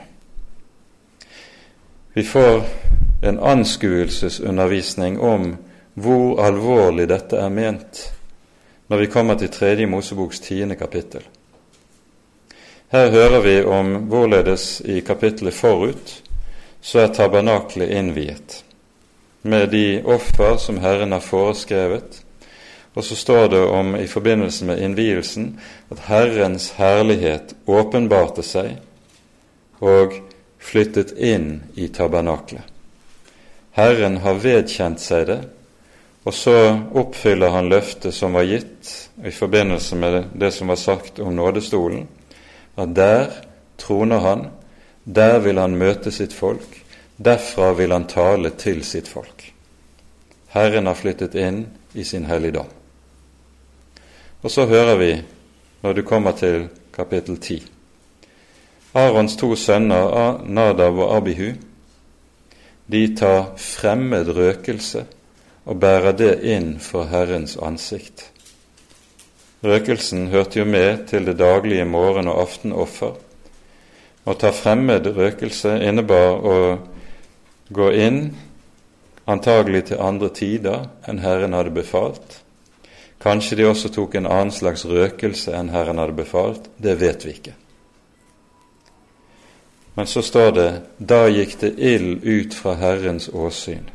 [2.15, 2.65] Vi får
[3.23, 5.57] en anskuelsesundervisning om
[5.95, 8.07] hvor alvorlig dette er ment,
[8.89, 11.23] når vi kommer til Tredje Moseboks tiende kapittel.
[12.91, 16.23] Her hører vi om hvorledes i kapittelet forut
[16.81, 18.65] så er tabernaklet innviet
[19.43, 22.23] med de offer som Herren har foreskrevet.
[22.95, 25.53] Og så står det om i forbindelse med innvielsen
[25.91, 28.81] at Herrens herlighet åpenbarte seg
[29.81, 30.19] og
[30.61, 32.67] flyttet inn i tabernaklet.
[33.79, 35.41] Herren har vedkjent seg det,
[36.27, 36.57] og så
[37.01, 38.91] oppfyller han løftet som var gitt
[39.25, 42.09] i forbindelse med det som var sagt om nådestolen,
[42.77, 43.31] at der
[43.81, 44.49] troner han,
[45.05, 46.81] der vil han møte sitt folk,
[47.17, 49.47] derfra vil han tale til sitt folk.
[50.51, 52.69] Herren har flyttet inn i sin helligdom.
[54.43, 55.13] Og så hører vi,
[55.83, 57.63] når du kommer til kapittel 10,
[58.95, 61.53] Arons to sønner, Nadav og Abihu,
[62.91, 65.05] de tar fremmed røkelse
[65.65, 68.25] og bærer det inn for Herrens ansikt.
[69.63, 73.15] Røkelsen hørte jo med til det daglige morgen- og aftenoffer.
[74.25, 76.57] Å ta fremmed røkelse innebar å
[77.73, 78.21] gå inn,
[79.31, 82.41] antagelig til andre tider enn Herren hadde befalt.
[83.21, 86.71] Kanskje de også tok en annen slags røkelse enn Herren hadde befalt.
[86.77, 87.55] Det vet vi ikke.
[89.95, 90.69] Men så står det
[90.99, 93.91] da gikk det ild ut fra Herrens åsyn,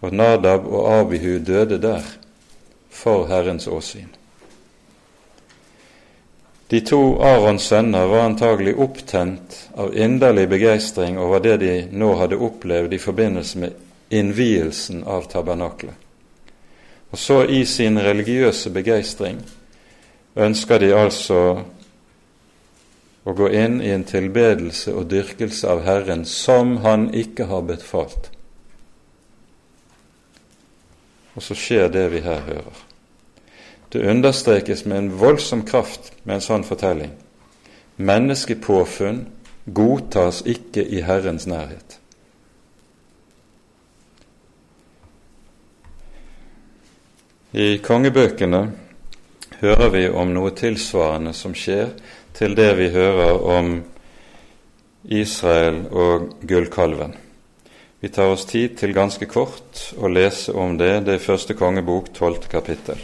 [0.00, 2.06] og Nadab og Abihu døde der
[2.90, 4.08] for Herrens åsyn.
[6.68, 12.36] De to Arons sønner var antagelig opptent av inderlig begeistring over det de nå hadde
[12.36, 13.78] opplevd i forbindelse med
[14.12, 15.94] innvielsen av tabernaklet.
[17.10, 19.40] Og så i sin religiøse begeistring
[20.36, 21.40] ønsker de altså
[23.24, 28.28] å gå inn i en tilbedelse og dyrkelse av Herren som Han ikke har befalt.
[31.32, 32.87] Og så skjer det vi her hører.
[33.92, 37.14] Det understrekes med en voldsom kraft med en sånn fortelling.
[37.96, 39.24] Menneskepåfunn
[39.64, 41.96] godtas ikke i Herrens nærhet.
[47.56, 48.60] I kongebøkene
[49.62, 51.94] hører vi om noe tilsvarende som skjer
[52.36, 53.72] til det vi hører om
[55.08, 57.16] Israel og gullkalven.
[58.00, 60.92] Vi tar oss tid til ganske kort å lese om det.
[61.08, 63.00] Det er første kongebok, tolvte kapittel.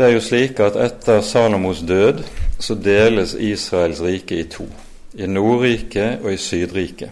[0.00, 2.22] Det er jo slik at etter Salomos død
[2.56, 4.64] så deles Israels rike i to,
[5.12, 7.10] i Nordriket og i Sydriket.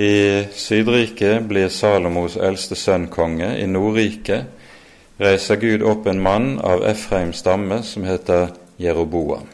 [0.00, 3.50] I Sydriket blir Salomos eldste sønn konge.
[3.60, 9.52] I Nordriket reiser Gud opp en mann av Efraims stamme som heter Jeroboam.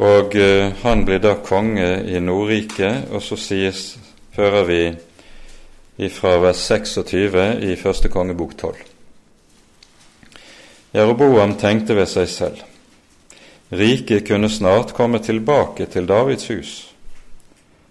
[0.00, 3.84] Og uh, han blir da konge i Nordriket, og så sies,
[4.40, 8.93] hører vi fra vers 26 i første kongebok 12.
[10.94, 12.60] Jeroboam tenkte ved seg selv.
[13.74, 16.74] Riket kunne snart komme tilbake til Davids hus.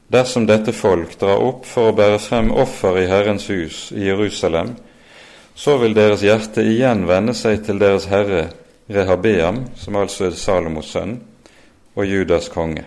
[0.07, 4.75] Dersom dette folk drar opp for å bære frem offer i Herrens hus i Jerusalem,
[5.55, 8.45] så vil deres hjerte igjen vende seg til deres herre
[8.89, 11.17] Rehabeam, som altså er Salomos sønn,
[11.95, 12.85] og Judas konge.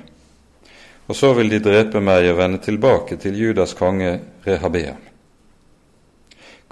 [1.06, 4.98] Og så vil de drepe meg og vende tilbake til Judas konge Rehabeam.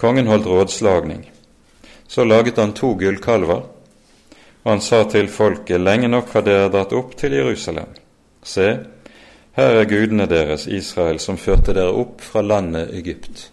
[0.01, 1.34] Kongen holdt rådslagning.
[2.09, 3.63] Så laget han to gullkalver,
[4.63, 7.91] og han sa til folket, lenge nok har dere dratt opp til Jerusalem.
[8.45, 8.69] Se,
[9.57, 13.49] her er gudene deres, Israel, som førte dere opp fra landet Egypt.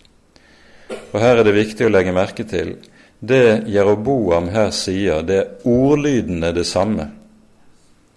[1.11, 2.75] Og her er det viktig å legge merke til
[3.21, 7.11] det Jeroboam her sier, det er ordlydende det samme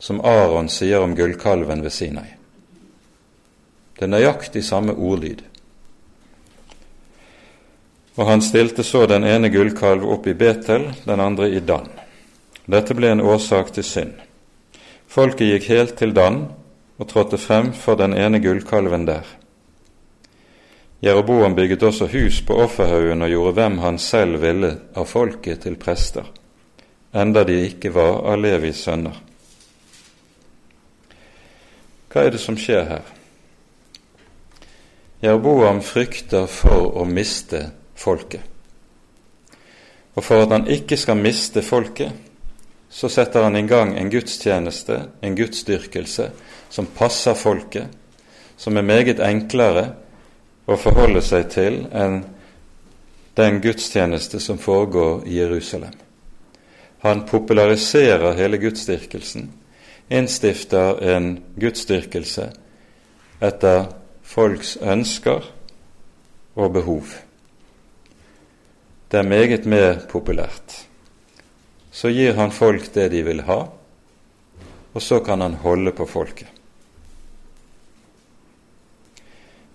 [0.00, 2.30] som Aron sier om gullkalven ved Sinai.
[3.98, 5.42] Det er nøyaktig samme ordlyd.
[8.14, 11.88] Og han stilte så den ene gullkalv opp i Betel, den andre i Dan.
[12.70, 14.12] Dette ble en årsak til synd.
[15.10, 16.44] Folket gikk helt til Dan
[16.98, 19.26] og trådte frem for den ene gullkalven der.
[21.04, 25.76] Jeroboam bygget også hus på offerhaugen og gjorde hvem han selv ville av folket til
[25.76, 26.24] prester,
[27.12, 29.18] enda de ikke var av Levis sønner.
[32.08, 33.04] Hva er det som skjer her?
[35.20, 38.42] Jeroboam frykter for å miste folket.
[40.14, 42.12] Og for at han ikke skal miste folket,
[42.90, 46.30] så setter han i gang en gudstjeneste, en gudsdyrkelse,
[46.70, 47.88] som passer folket,
[48.56, 49.88] som er meget enklere
[50.66, 52.22] å forholde seg til enn
[53.34, 55.92] den gudstjeneste som foregår i Jerusalem.
[57.02, 59.50] Han populariserer hele gudsdyrkelsen,
[60.08, 62.46] innstifter en gudsdyrkelse
[63.42, 63.88] etter
[64.22, 65.50] folks ønsker
[66.54, 67.23] og behov.
[69.10, 70.80] Det er meget mer populært.
[71.94, 73.60] Så gir han folk det de vil ha,
[74.94, 76.48] og så kan han holde på folket.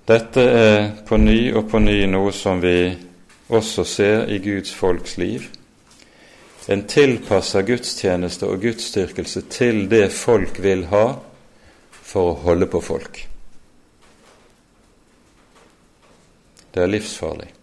[0.09, 2.89] Dette er på ny og på ny noe som vi
[3.53, 5.45] også ser i Guds folks liv.
[6.69, 11.05] En tilpasser gudstjeneste og gudsdyrkelse til det folk vil ha
[11.91, 13.21] for å holde på folk.
[16.73, 17.58] Det er livsfarlig.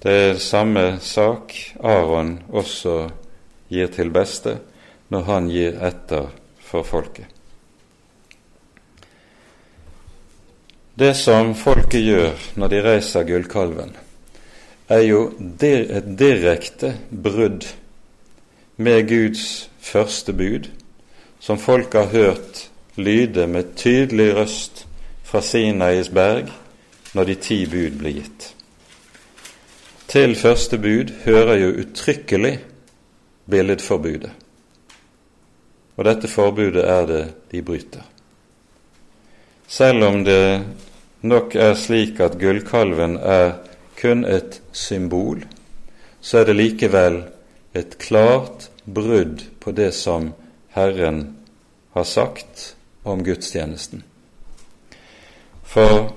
[0.00, 1.52] Det er samme sak
[1.84, 3.10] Aron også
[3.68, 4.54] gir til beste
[5.12, 6.30] når han gir etter
[6.64, 7.26] for folket.
[10.96, 13.92] Det som folket gjør når de reiser gullkalven,
[14.88, 15.20] er jo
[15.60, 17.66] et direkte brudd
[18.76, 20.70] med Guds første bud,
[21.40, 24.86] som folk har hørt lyde med tydelig røst
[25.24, 26.48] fra Sinais berg
[27.14, 28.48] når de ti bud blir gitt.
[30.10, 32.56] Til første bud hører jo uttrykkelig
[33.50, 34.32] billedforbudet.
[35.96, 37.20] Og dette forbudet er det
[37.52, 38.02] de bryter.
[39.70, 40.64] Selv om det
[41.22, 43.52] nok er slik at gullkalven er
[44.00, 45.44] kun et symbol,
[46.20, 47.22] så er det likevel
[47.78, 50.32] et klart brudd på det som
[50.74, 51.36] Herren
[51.94, 52.72] har sagt
[53.04, 54.02] om gudstjenesten.
[55.62, 56.10] For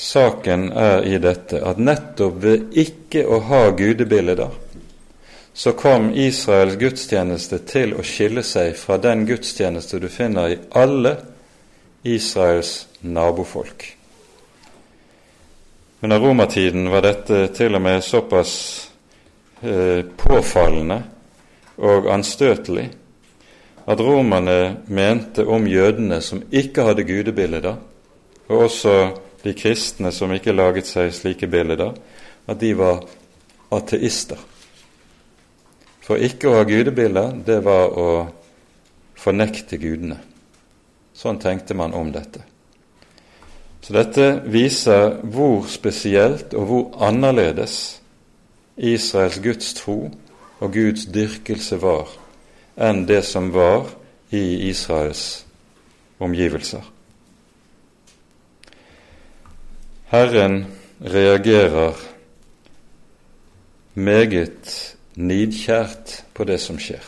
[0.00, 4.48] saken er i dette at nettopp ved ikke å ha gudebilder,
[5.52, 11.16] så kom Israels gudstjeneste til å skille seg fra den gudstjeneste du finner i alle
[12.08, 13.84] Israels nabofolk.
[16.00, 18.54] Under romertiden var dette til og med såpass
[19.60, 21.02] eh, påfallende
[21.76, 22.86] og anstøtelig
[23.90, 27.74] at romerne mente om jødene som ikke hadde gudebilder,
[28.48, 28.94] og også
[29.44, 31.94] de kristne som ikke laget seg slike bilder,
[32.46, 33.04] at de var
[33.72, 34.38] ateister.
[36.04, 38.08] For ikke å ha gudebilder, det var å
[39.20, 40.18] fornekte gudene.
[41.14, 42.42] Sånn tenkte man om dette.
[43.80, 47.76] Så dette viser hvor spesielt og hvor annerledes
[48.76, 50.10] Israels Guds tro
[50.60, 52.10] og Guds dyrkelse var
[52.80, 53.88] enn det som var
[54.32, 55.44] i Israels
[56.20, 56.84] omgivelser.
[60.10, 60.66] Herren
[61.00, 61.94] reagerer
[63.94, 67.04] meget nidkjært på det som skjer.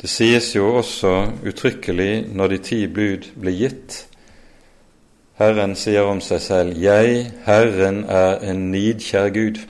[0.00, 1.10] Det sies jo også
[1.44, 3.98] uttrykkelig når de ti bud blir gitt.
[5.36, 9.60] Herren sier om seg selv 'Jeg, Herren, er en nidkjær Gud'.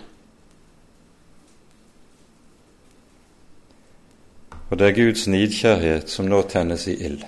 [4.71, 7.23] Og det er Guds nidkjærhet som nå tennes i ild.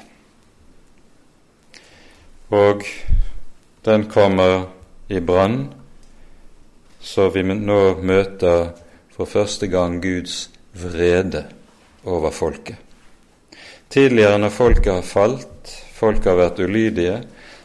[2.50, 2.82] Og
[3.82, 4.66] den kommer
[5.08, 5.74] i brann,
[7.00, 8.70] så vi nå møter
[9.12, 11.44] for første gang Guds vrede
[12.04, 12.76] over folket.
[13.92, 17.18] Tidligere når folket har falt, folk har vært ulydige,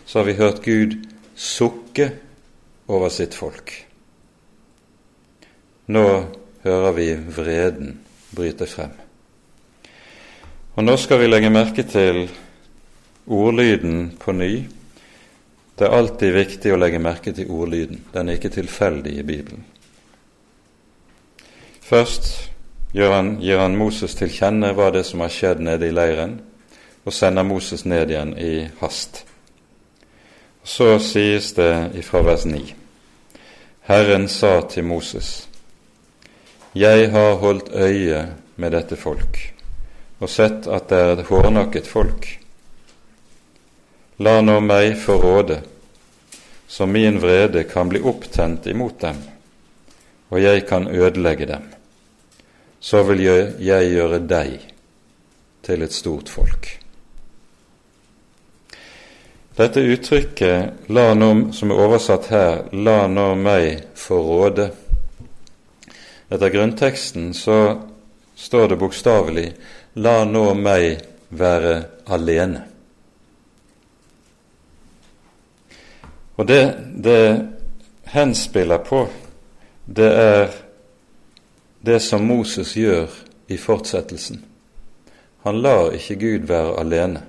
[0.05, 0.97] så har vi hørt Gud
[1.35, 2.09] sukke
[2.87, 3.71] over sitt folk.
[5.87, 6.07] Nå
[6.65, 7.99] hører vi vreden
[8.35, 8.91] bryte frem.
[10.75, 12.25] Og nå skal vi legge merke til
[13.27, 14.51] ordlyden på ny.
[15.77, 18.01] Det er alltid viktig å legge merke til ordlyden.
[18.13, 19.65] Den er ikke tilfeldig i Bibelen.
[21.85, 22.49] Først
[22.97, 26.39] han, gir han Moses til kjenne hva det som har skjedd nede i leiren,
[27.05, 29.21] og sender Moses ned igjen i hast.
[30.63, 32.73] Så sies det ifra vers 9.:
[33.87, 35.47] Herren sa til Moses,
[36.75, 38.25] Jeg har holdt øye
[38.55, 39.53] med dette folk
[40.19, 42.27] og sett at det er et hårnakket folk.
[44.19, 45.61] La nå meg få råde,
[46.67, 49.23] så min vrede kan bli opptent imot dem,
[50.29, 51.73] og jeg kan ødelegge dem
[52.79, 53.23] så vil
[53.59, 54.59] jeg gjøre deg
[55.65, 56.69] til et stort folk.
[59.57, 64.69] Dette uttrykket nå, som er oversatt her, 'la nå meg få råde',
[66.29, 67.79] etter grunnteksten så
[68.35, 69.53] står det bokstavelig
[69.95, 72.76] 'la nå meg være alene'.
[76.37, 76.61] Og det
[77.03, 77.47] det
[78.13, 79.07] henspiller på,
[79.85, 80.51] det er
[81.81, 83.11] det som Moses gjør
[83.47, 84.41] i fortsettelsen.
[85.43, 87.21] Han lar ikke Gud være alene,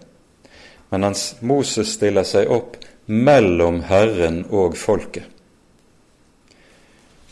[0.90, 5.26] men hans Moses stiller seg opp mellom Herren og folket.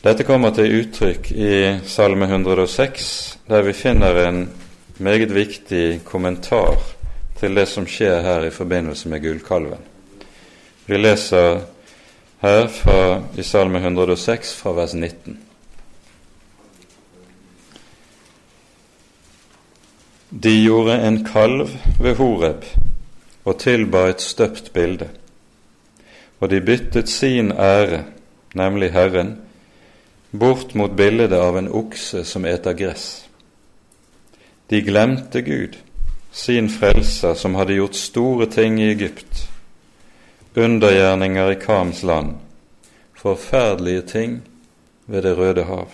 [0.05, 1.57] Dette kommer til uttrykk i
[1.89, 3.09] Salme 106,
[3.49, 4.45] der vi finner en
[5.03, 6.79] meget viktig kommentar
[7.41, 9.95] til det som skjer her i forbindelse med gullkalven.
[10.87, 11.61] Vi leser
[12.39, 15.39] her fra, i Salme 106 fra vers 19.
[20.30, 22.62] De gjorde en kalv ved Horeb
[23.45, 25.09] og tilba et støpt bilde,
[26.41, 28.05] og de byttet sin ære,
[28.55, 29.34] nemlig Herren,
[30.39, 33.26] bort mot bildet av en okse som eter gress.
[34.70, 35.74] De glemte Gud,
[36.30, 39.49] sin frelser, som hadde gjort store ting i Egypt,
[40.57, 42.34] undergjerninger i Kams land,
[43.14, 44.40] forferdelige ting
[45.07, 45.88] ved Det røde hav.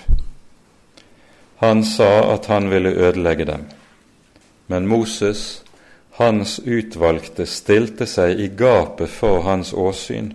[1.56, 3.64] Han sa at han ville ødelegge dem,
[4.66, 5.64] men Moses,
[6.10, 10.32] hans utvalgte, stilte seg i gapet for hans åsyn,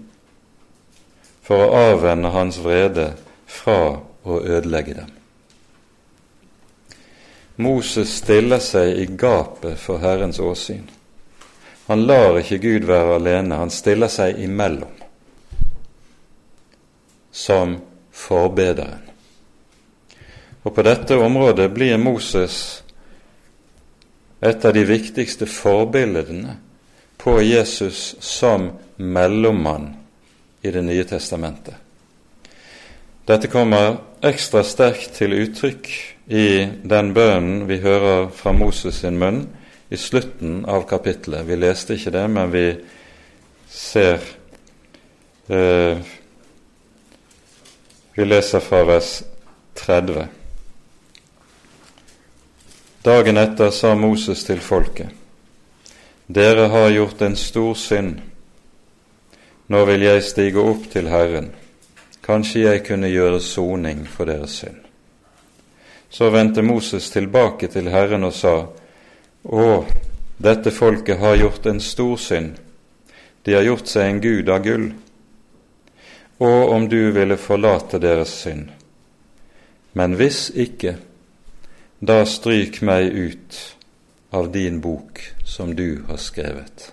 [1.41, 3.13] for å avvende hans vrede
[3.47, 5.11] fra å ødelegge dem.
[7.55, 10.85] Moses stiller seg i gapet for Herrens åsyn.
[11.87, 14.91] Han lar ikke Gud være alene, han stiller seg imellom
[17.31, 17.77] som
[18.11, 19.05] forbederen.
[20.67, 22.57] Og på dette området blir Moses
[24.43, 26.57] et av de viktigste forbildene
[27.21, 29.93] på Jesus som mellommann
[30.61, 31.75] i Det nye testamentet.
[33.27, 35.87] Dette kommer ekstra sterkt til uttrykk
[36.27, 39.45] i den bønnen vi hører fra Moses sin munn
[39.89, 41.45] i slutten av kapittelet.
[41.45, 42.65] Vi leste ikke det, men vi
[43.69, 44.19] ser
[45.47, 45.97] eh,
[48.17, 49.11] Vi leser fra vers
[49.77, 50.23] 30.
[53.05, 55.13] Dagen etter sa Moses til folket:"
[56.27, 58.17] Dere har gjort en stor synd.
[59.67, 61.53] Nå vil jeg stige opp til Herren.
[62.23, 64.81] Kanskje jeg kunne gjøre soning for deres synd.
[66.09, 68.65] Så vendte Moses tilbake til Herren og sa,
[69.47, 69.85] Å,
[70.43, 72.57] dette folket har gjort en stor synd,
[73.47, 74.89] de har gjort seg en gud av gull.
[76.43, 78.67] Og om du ville forlate deres synd.
[79.95, 80.97] Men hvis ikke,
[82.03, 83.61] da stryk meg ut
[84.35, 86.91] av din bok som du har skrevet.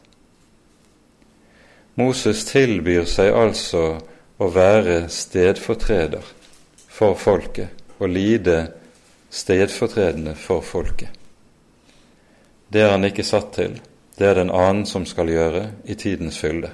[1.99, 3.83] Moses tilbyr seg altså
[4.39, 6.23] å være stedfortreder
[6.87, 8.57] for folket og lide
[9.35, 11.24] stedfortredende for folket.
[12.75, 13.77] Det er han ikke satt til,
[14.19, 16.73] det er det en annen som skal gjøre i tidens fylde.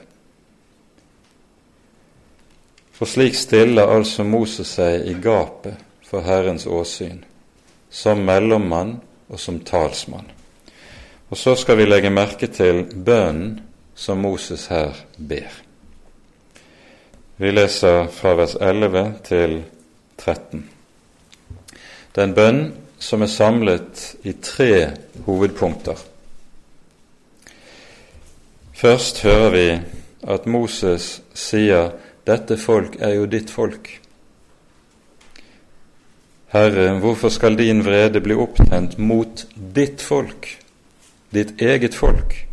[2.97, 5.77] For slik stiller altså Moses seg i gapet
[6.09, 7.21] for Herrens åsyn,
[7.93, 8.97] som mellommann
[9.29, 10.33] og som talsmann.
[11.29, 13.61] Og så skal vi legge merke til bønnen
[13.95, 15.53] som Moses her ber.
[17.37, 19.63] Vi leser fra vers 11 til
[20.17, 20.65] 13.
[22.17, 24.91] Den bønnen, bønn som er samlet i tre
[25.25, 25.97] hovedpunkter.
[28.77, 29.67] Først hører vi
[30.29, 31.93] at Moses sier
[32.27, 33.89] 'Dette folk er jo ditt folk'.
[36.53, 40.59] Herre, hvorfor skal din vrede bli opptent mot ditt folk,
[41.31, 42.47] ditt eget folk,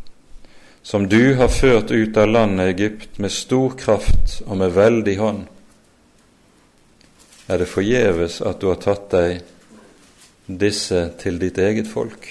[0.83, 5.45] som du har ført ut av landet Egypt med stor kraft og med veldig hånd?
[7.47, 9.41] Er det forgjeves at du har tatt deg
[10.47, 12.27] disse til ditt eget folk?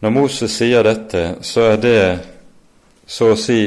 [0.00, 2.02] Når Moses sier dette, så er det
[3.10, 3.62] så å si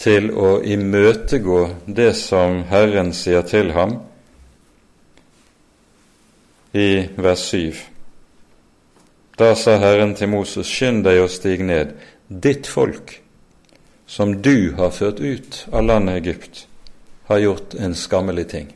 [0.00, 3.98] til å imøtegå det som Herren sier til ham
[6.76, 7.82] i vers 7.
[9.36, 11.92] Da sa Herren til Moses, skynd deg og stig ned,
[12.28, 13.18] ditt folk,
[14.06, 16.66] som du har ført ut av landet Egypt,
[17.28, 18.75] har gjort en skammelig ting.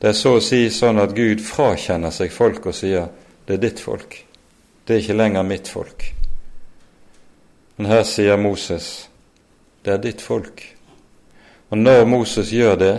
[0.00, 3.10] Det er så å si sånn at Gud frakjenner seg folk og sier
[3.44, 4.14] det er ditt folk,
[4.86, 6.06] det er ikke lenger mitt folk.
[7.76, 9.10] Men her sier Moses
[9.84, 10.62] det er ditt folk.
[11.68, 12.94] Og når Moses gjør det,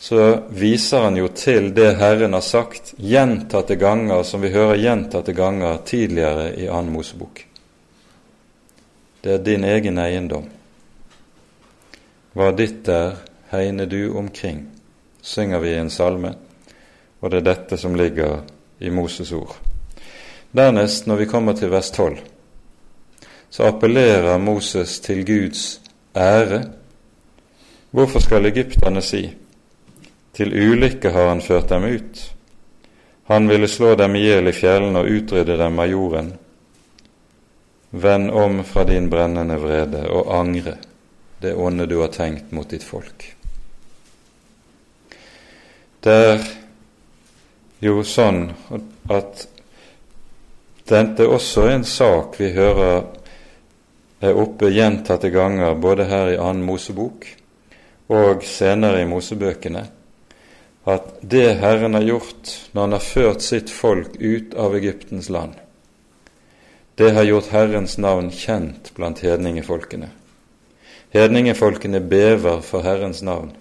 [0.00, 0.24] så
[0.56, 5.84] viser han jo til det Herren har sagt gjentatte ganger, som vi hører gjentatte ganger
[5.84, 7.44] tidligere i annen Mosebok.
[9.20, 10.48] Det er din egen eiendom.
[12.32, 13.18] Hva ditt er,
[13.52, 14.69] hegner du omkring
[15.22, 16.34] synger vi i en salme,
[17.20, 18.40] og det er dette som ligger
[18.78, 19.56] i Moses ord.
[20.52, 22.18] Dernest, når vi kommer til vers 12,
[23.50, 25.80] så appellerer Moses til Guds
[26.16, 26.64] ære.
[27.90, 29.24] Hvorfor skal egypterne si
[30.34, 32.34] til ulykke har han ført dem ut?
[33.30, 36.32] Han ville slå dem i hjel i fjellene og utrydde dem av jorden.
[37.90, 40.76] Vend om fra din brennende vrede og angre
[41.42, 43.39] det onde du har tenkt mot ditt folk.
[46.00, 46.44] Det er
[47.84, 48.46] jo sånn
[49.12, 49.46] at
[50.88, 53.04] dette er også en sak vi hører
[54.20, 57.26] er oppe gjentatte ganger både her i annen Mosebok
[58.12, 59.84] og senere i Mosebøkene,
[60.90, 65.54] at det Herren har gjort når Han har ført sitt folk ut av Egyptens land,
[66.96, 70.10] det har gjort Herrens navn kjent blant hedningefolkene.
[71.14, 73.54] Hedningefolkene bever for Herrens navn.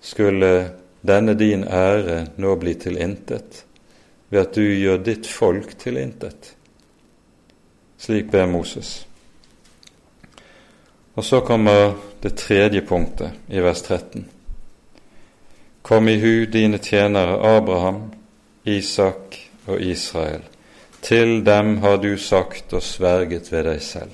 [0.00, 0.70] Skulle
[1.00, 3.64] denne din ære nå bli til intet
[4.28, 6.54] ved at du gjør ditt folk til intet?
[8.00, 9.06] Slik ber Moses.
[11.14, 14.24] Og så kommer det tredje punktet i vers 13.
[15.82, 18.10] Kom i hu dine tjenere Abraham,
[18.64, 19.36] Isak
[19.66, 20.42] og Israel.
[21.02, 24.12] Til dem har du sagt og sverget ved deg selv.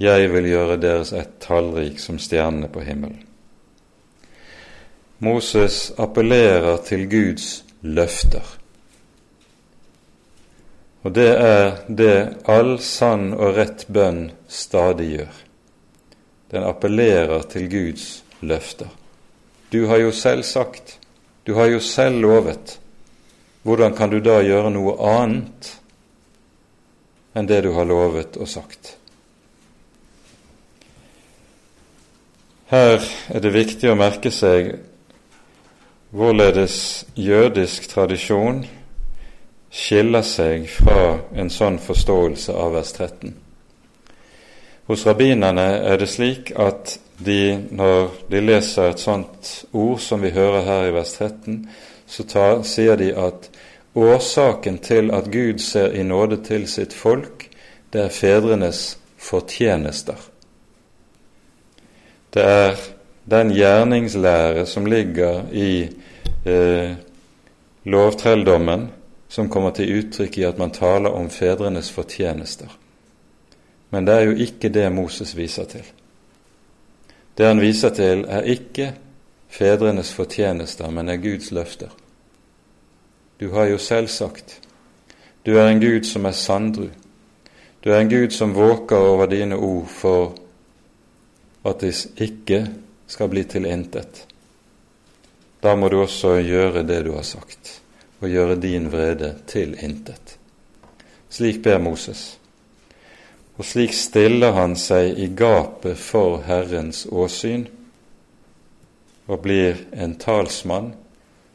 [0.00, 3.22] Jeg vil gjøre deres ett tallrik som stjernene på himmelen.
[5.18, 8.44] Moses appellerer til Guds løfter.
[11.04, 12.16] Og det er det
[12.48, 15.40] all sann og rett bønn stadig gjør.
[16.50, 18.88] Den appellerer til Guds løfter.
[19.72, 20.98] Du har jo selv sagt,
[21.46, 22.78] du har jo selv lovet.
[23.62, 25.70] Hvordan kan du da gjøre noe annet
[27.34, 28.96] enn det du har lovet og sagt?
[32.72, 32.96] Her
[33.28, 34.72] er det viktig å merke seg
[36.14, 38.66] hvorledes jødisk tradisjon
[39.70, 43.32] skiller seg fra en sånn forståelse av vers 13.
[44.86, 50.30] Hos rabbinerne er det slik at de, når de leser et sånt ord som vi
[50.36, 51.58] hører her i vers 13,
[52.06, 53.50] så tar, sier de at
[53.98, 57.48] årsaken til at Gud ser i nåde til sitt folk,
[57.90, 58.84] det er fedrenes
[59.18, 60.22] fortjenester.
[62.30, 62.78] Det er
[63.30, 65.88] den gjerningslære som ligger i
[66.44, 66.96] eh,
[67.84, 68.88] lovtrelldommen,
[69.28, 72.70] som kommer til uttrykk i at man taler om fedrenes fortjenester.
[73.90, 75.84] Men det er jo ikke det Moses viser til.
[77.34, 78.92] Det han viser til, er ikke
[79.48, 81.90] fedrenes fortjenester, men er Guds løfter.
[83.40, 84.60] Du har jo selv sagt
[85.44, 86.86] du er en Gud som er sandru.
[87.84, 90.32] Du er en Gud som våker over dine ord for
[91.68, 92.62] at de ikke
[93.06, 94.24] skal bli til intet.
[95.64, 97.78] Da må du også gjøre det du har sagt
[98.20, 100.36] og gjøre din vrede til intet.
[101.32, 102.34] Slik ber Moses.
[103.56, 107.64] Og slik stiller han seg i gapet for Herrens åsyn
[109.24, 110.92] og blir en talsmann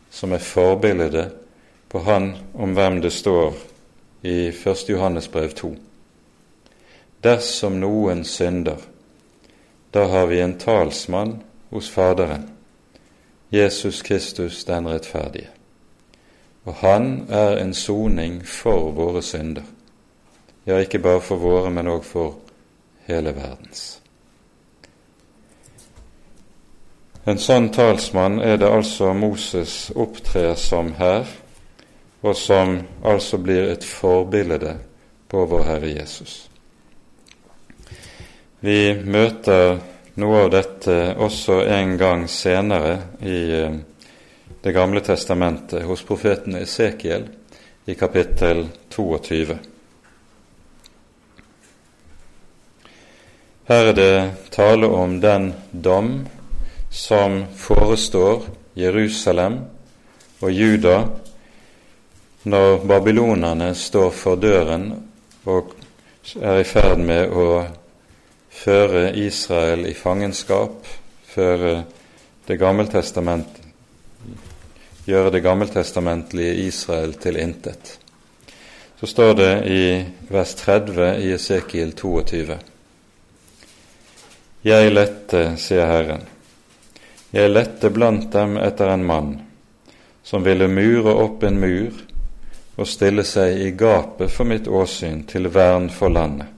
[0.10, 1.36] som er forbildet
[1.90, 3.54] på han om hvem det står
[4.26, 4.90] i 1.
[4.90, 5.76] Johannes brev 2.
[7.22, 8.80] Dersom noen synder,
[9.94, 12.48] da har vi en talsmann hos Faderen,
[13.52, 15.50] Jesus Kristus den rettferdige
[16.70, 19.64] og han er en soning for våre synder.
[20.66, 22.36] Ja, ikke bare for våre, men òg for
[23.08, 24.02] hele verdens.
[27.26, 31.26] En sånn talsmann er det altså Moses opptrer som her,
[32.22, 34.76] og som altså blir et forbilde
[35.30, 36.50] på vår Herre Jesus.
[38.62, 39.80] Vi møter
[40.20, 43.78] noe av dette også en gang senere i eh,
[44.62, 47.30] det gamle testamentet hos profeten Esekiel
[47.88, 49.56] i kapittel 22.
[53.70, 54.14] Her er det
[54.52, 56.14] tale om den dom
[56.90, 59.60] som forestår Jerusalem
[60.42, 60.96] og Juda
[62.50, 64.90] når babylonerne står for døren
[65.46, 65.76] og
[66.42, 67.46] er i ferd med å
[68.60, 70.88] føre Israel i fangenskap,
[71.30, 71.84] føre
[72.50, 73.60] Det gammeltestament,
[75.06, 78.00] gjøre det gammeltestamentlige Israel til intet.
[79.00, 79.84] Så står det i
[80.34, 82.58] vers 30 i Esekiel 22.
[84.66, 86.26] Jeg lette, sier Herren,
[87.32, 89.30] jeg lette blant dem etter en mann
[90.24, 92.02] som ville mure opp en mur
[92.82, 96.50] og stille seg i gapet for mitt åsyn til vern for landet,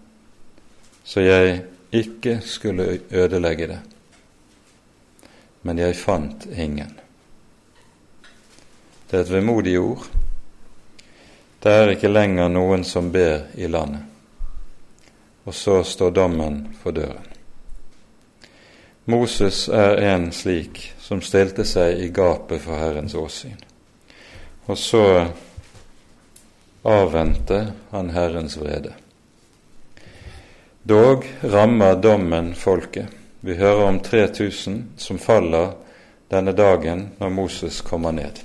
[1.04, 1.60] så jeg
[1.92, 3.80] ikke skulle ødelegge det.
[5.62, 6.94] Men jeg fant ingen.
[9.10, 10.08] Det er et vemodig ord.
[11.62, 14.08] Det er ikke lenger noen som ber i landet.
[15.46, 17.28] Og så står dommen for døren.
[19.06, 23.58] Moses er en slik som stilte seg i gapet for Herrens åsyn.
[24.70, 25.06] Og så
[26.88, 28.94] avvente han Herrens vrede.
[30.84, 33.06] Dog rammer dommen folket.
[33.40, 35.76] Vi hører om 3000 som faller
[36.30, 38.40] denne dagen når Moses kommer ned.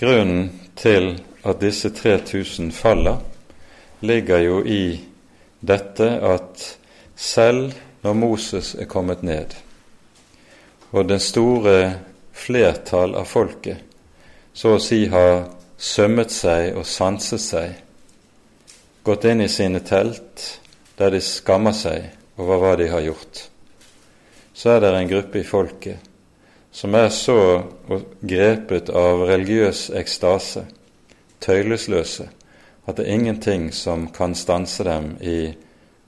[0.00, 3.16] Grunnen til at disse 3000 faller,
[4.00, 5.00] ligger jo i
[5.60, 6.78] dette at
[7.16, 9.52] selv når Moses er kommet ned,
[10.90, 11.94] og det store
[12.32, 13.84] flertall av folket
[14.56, 17.76] så å si har sømmet seg og sanset seg,
[19.04, 20.60] gått inn i sine telt
[20.96, 23.46] der de skammer seg over hva de har gjort,
[24.52, 26.10] så er det en gruppe i folket
[26.70, 27.62] som er så
[28.20, 30.66] grepet av religiøs ekstase,
[31.42, 32.28] tøylesløse,
[32.86, 35.52] at det er ingenting som kan stanse dem i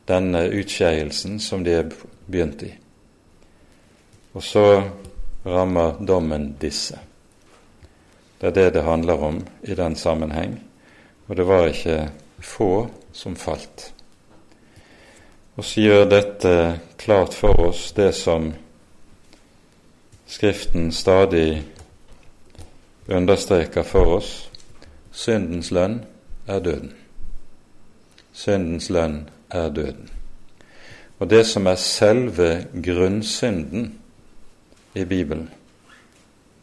[0.09, 1.91] denne utskeielsen som de er
[2.27, 2.71] begynt i.
[4.33, 4.67] Og så
[5.45, 6.99] rammer dommen disse.
[8.41, 10.59] Det er det det handler om i den sammenheng,
[11.29, 11.99] og det var ikke
[12.43, 13.93] få som falt.
[15.57, 16.55] Og så gjør dette
[16.99, 18.53] klart for oss det som
[20.33, 21.63] Skriften stadig
[23.07, 24.31] understreker for oss
[25.13, 25.99] syndens lønn
[26.49, 26.95] er døden.
[28.33, 30.09] Syndens lønn er døden.
[31.19, 33.99] Og det som er selve grunnsynden
[34.95, 35.51] i Bibelen,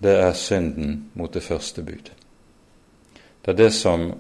[0.04, 2.10] det er synden mot det første bud.
[3.46, 4.14] Det er, det som,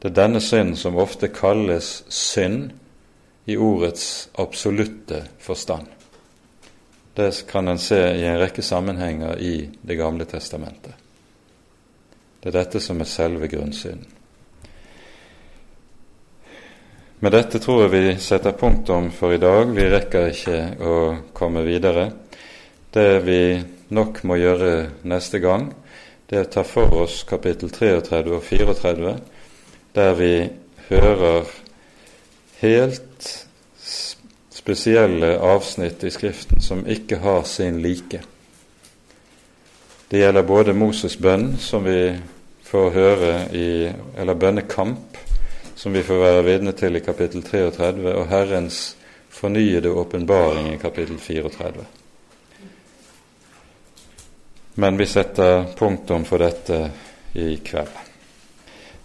[0.00, 2.70] det er denne synden som ofte kalles synd
[3.46, 5.86] i ordets absolutte forstand.
[7.16, 10.92] Det kan en se i en rekke sammenhenger i Det gamle testamentet.
[12.40, 14.12] Det er dette som er selve grunnsynden.
[17.18, 19.70] Med dette tror jeg vi setter punktum for i dag.
[19.72, 20.96] Vi rekker ikke å
[21.32, 22.10] komme videre.
[22.92, 23.40] Det vi
[23.96, 25.70] nok må gjøre neste gang,
[26.28, 29.16] det er å ta for oss kapittel 33 og 34,
[29.96, 30.48] der vi
[30.88, 31.46] hører
[32.60, 33.46] helt
[34.52, 38.20] spesielle avsnitt i Skriften som ikke har sin like.
[40.10, 42.12] Det gjelder både Moses' bønn, som vi
[42.66, 45.16] får høre i Eller bønnekamp,
[45.74, 48.96] som vi får være vitne til i kapittel 33, og Herrens
[49.30, 51.86] fornyede åpenbaring i kapittel 34.
[54.74, 56.90] Men vi setter punktum for dette
[57.34, 58.05] i kveld.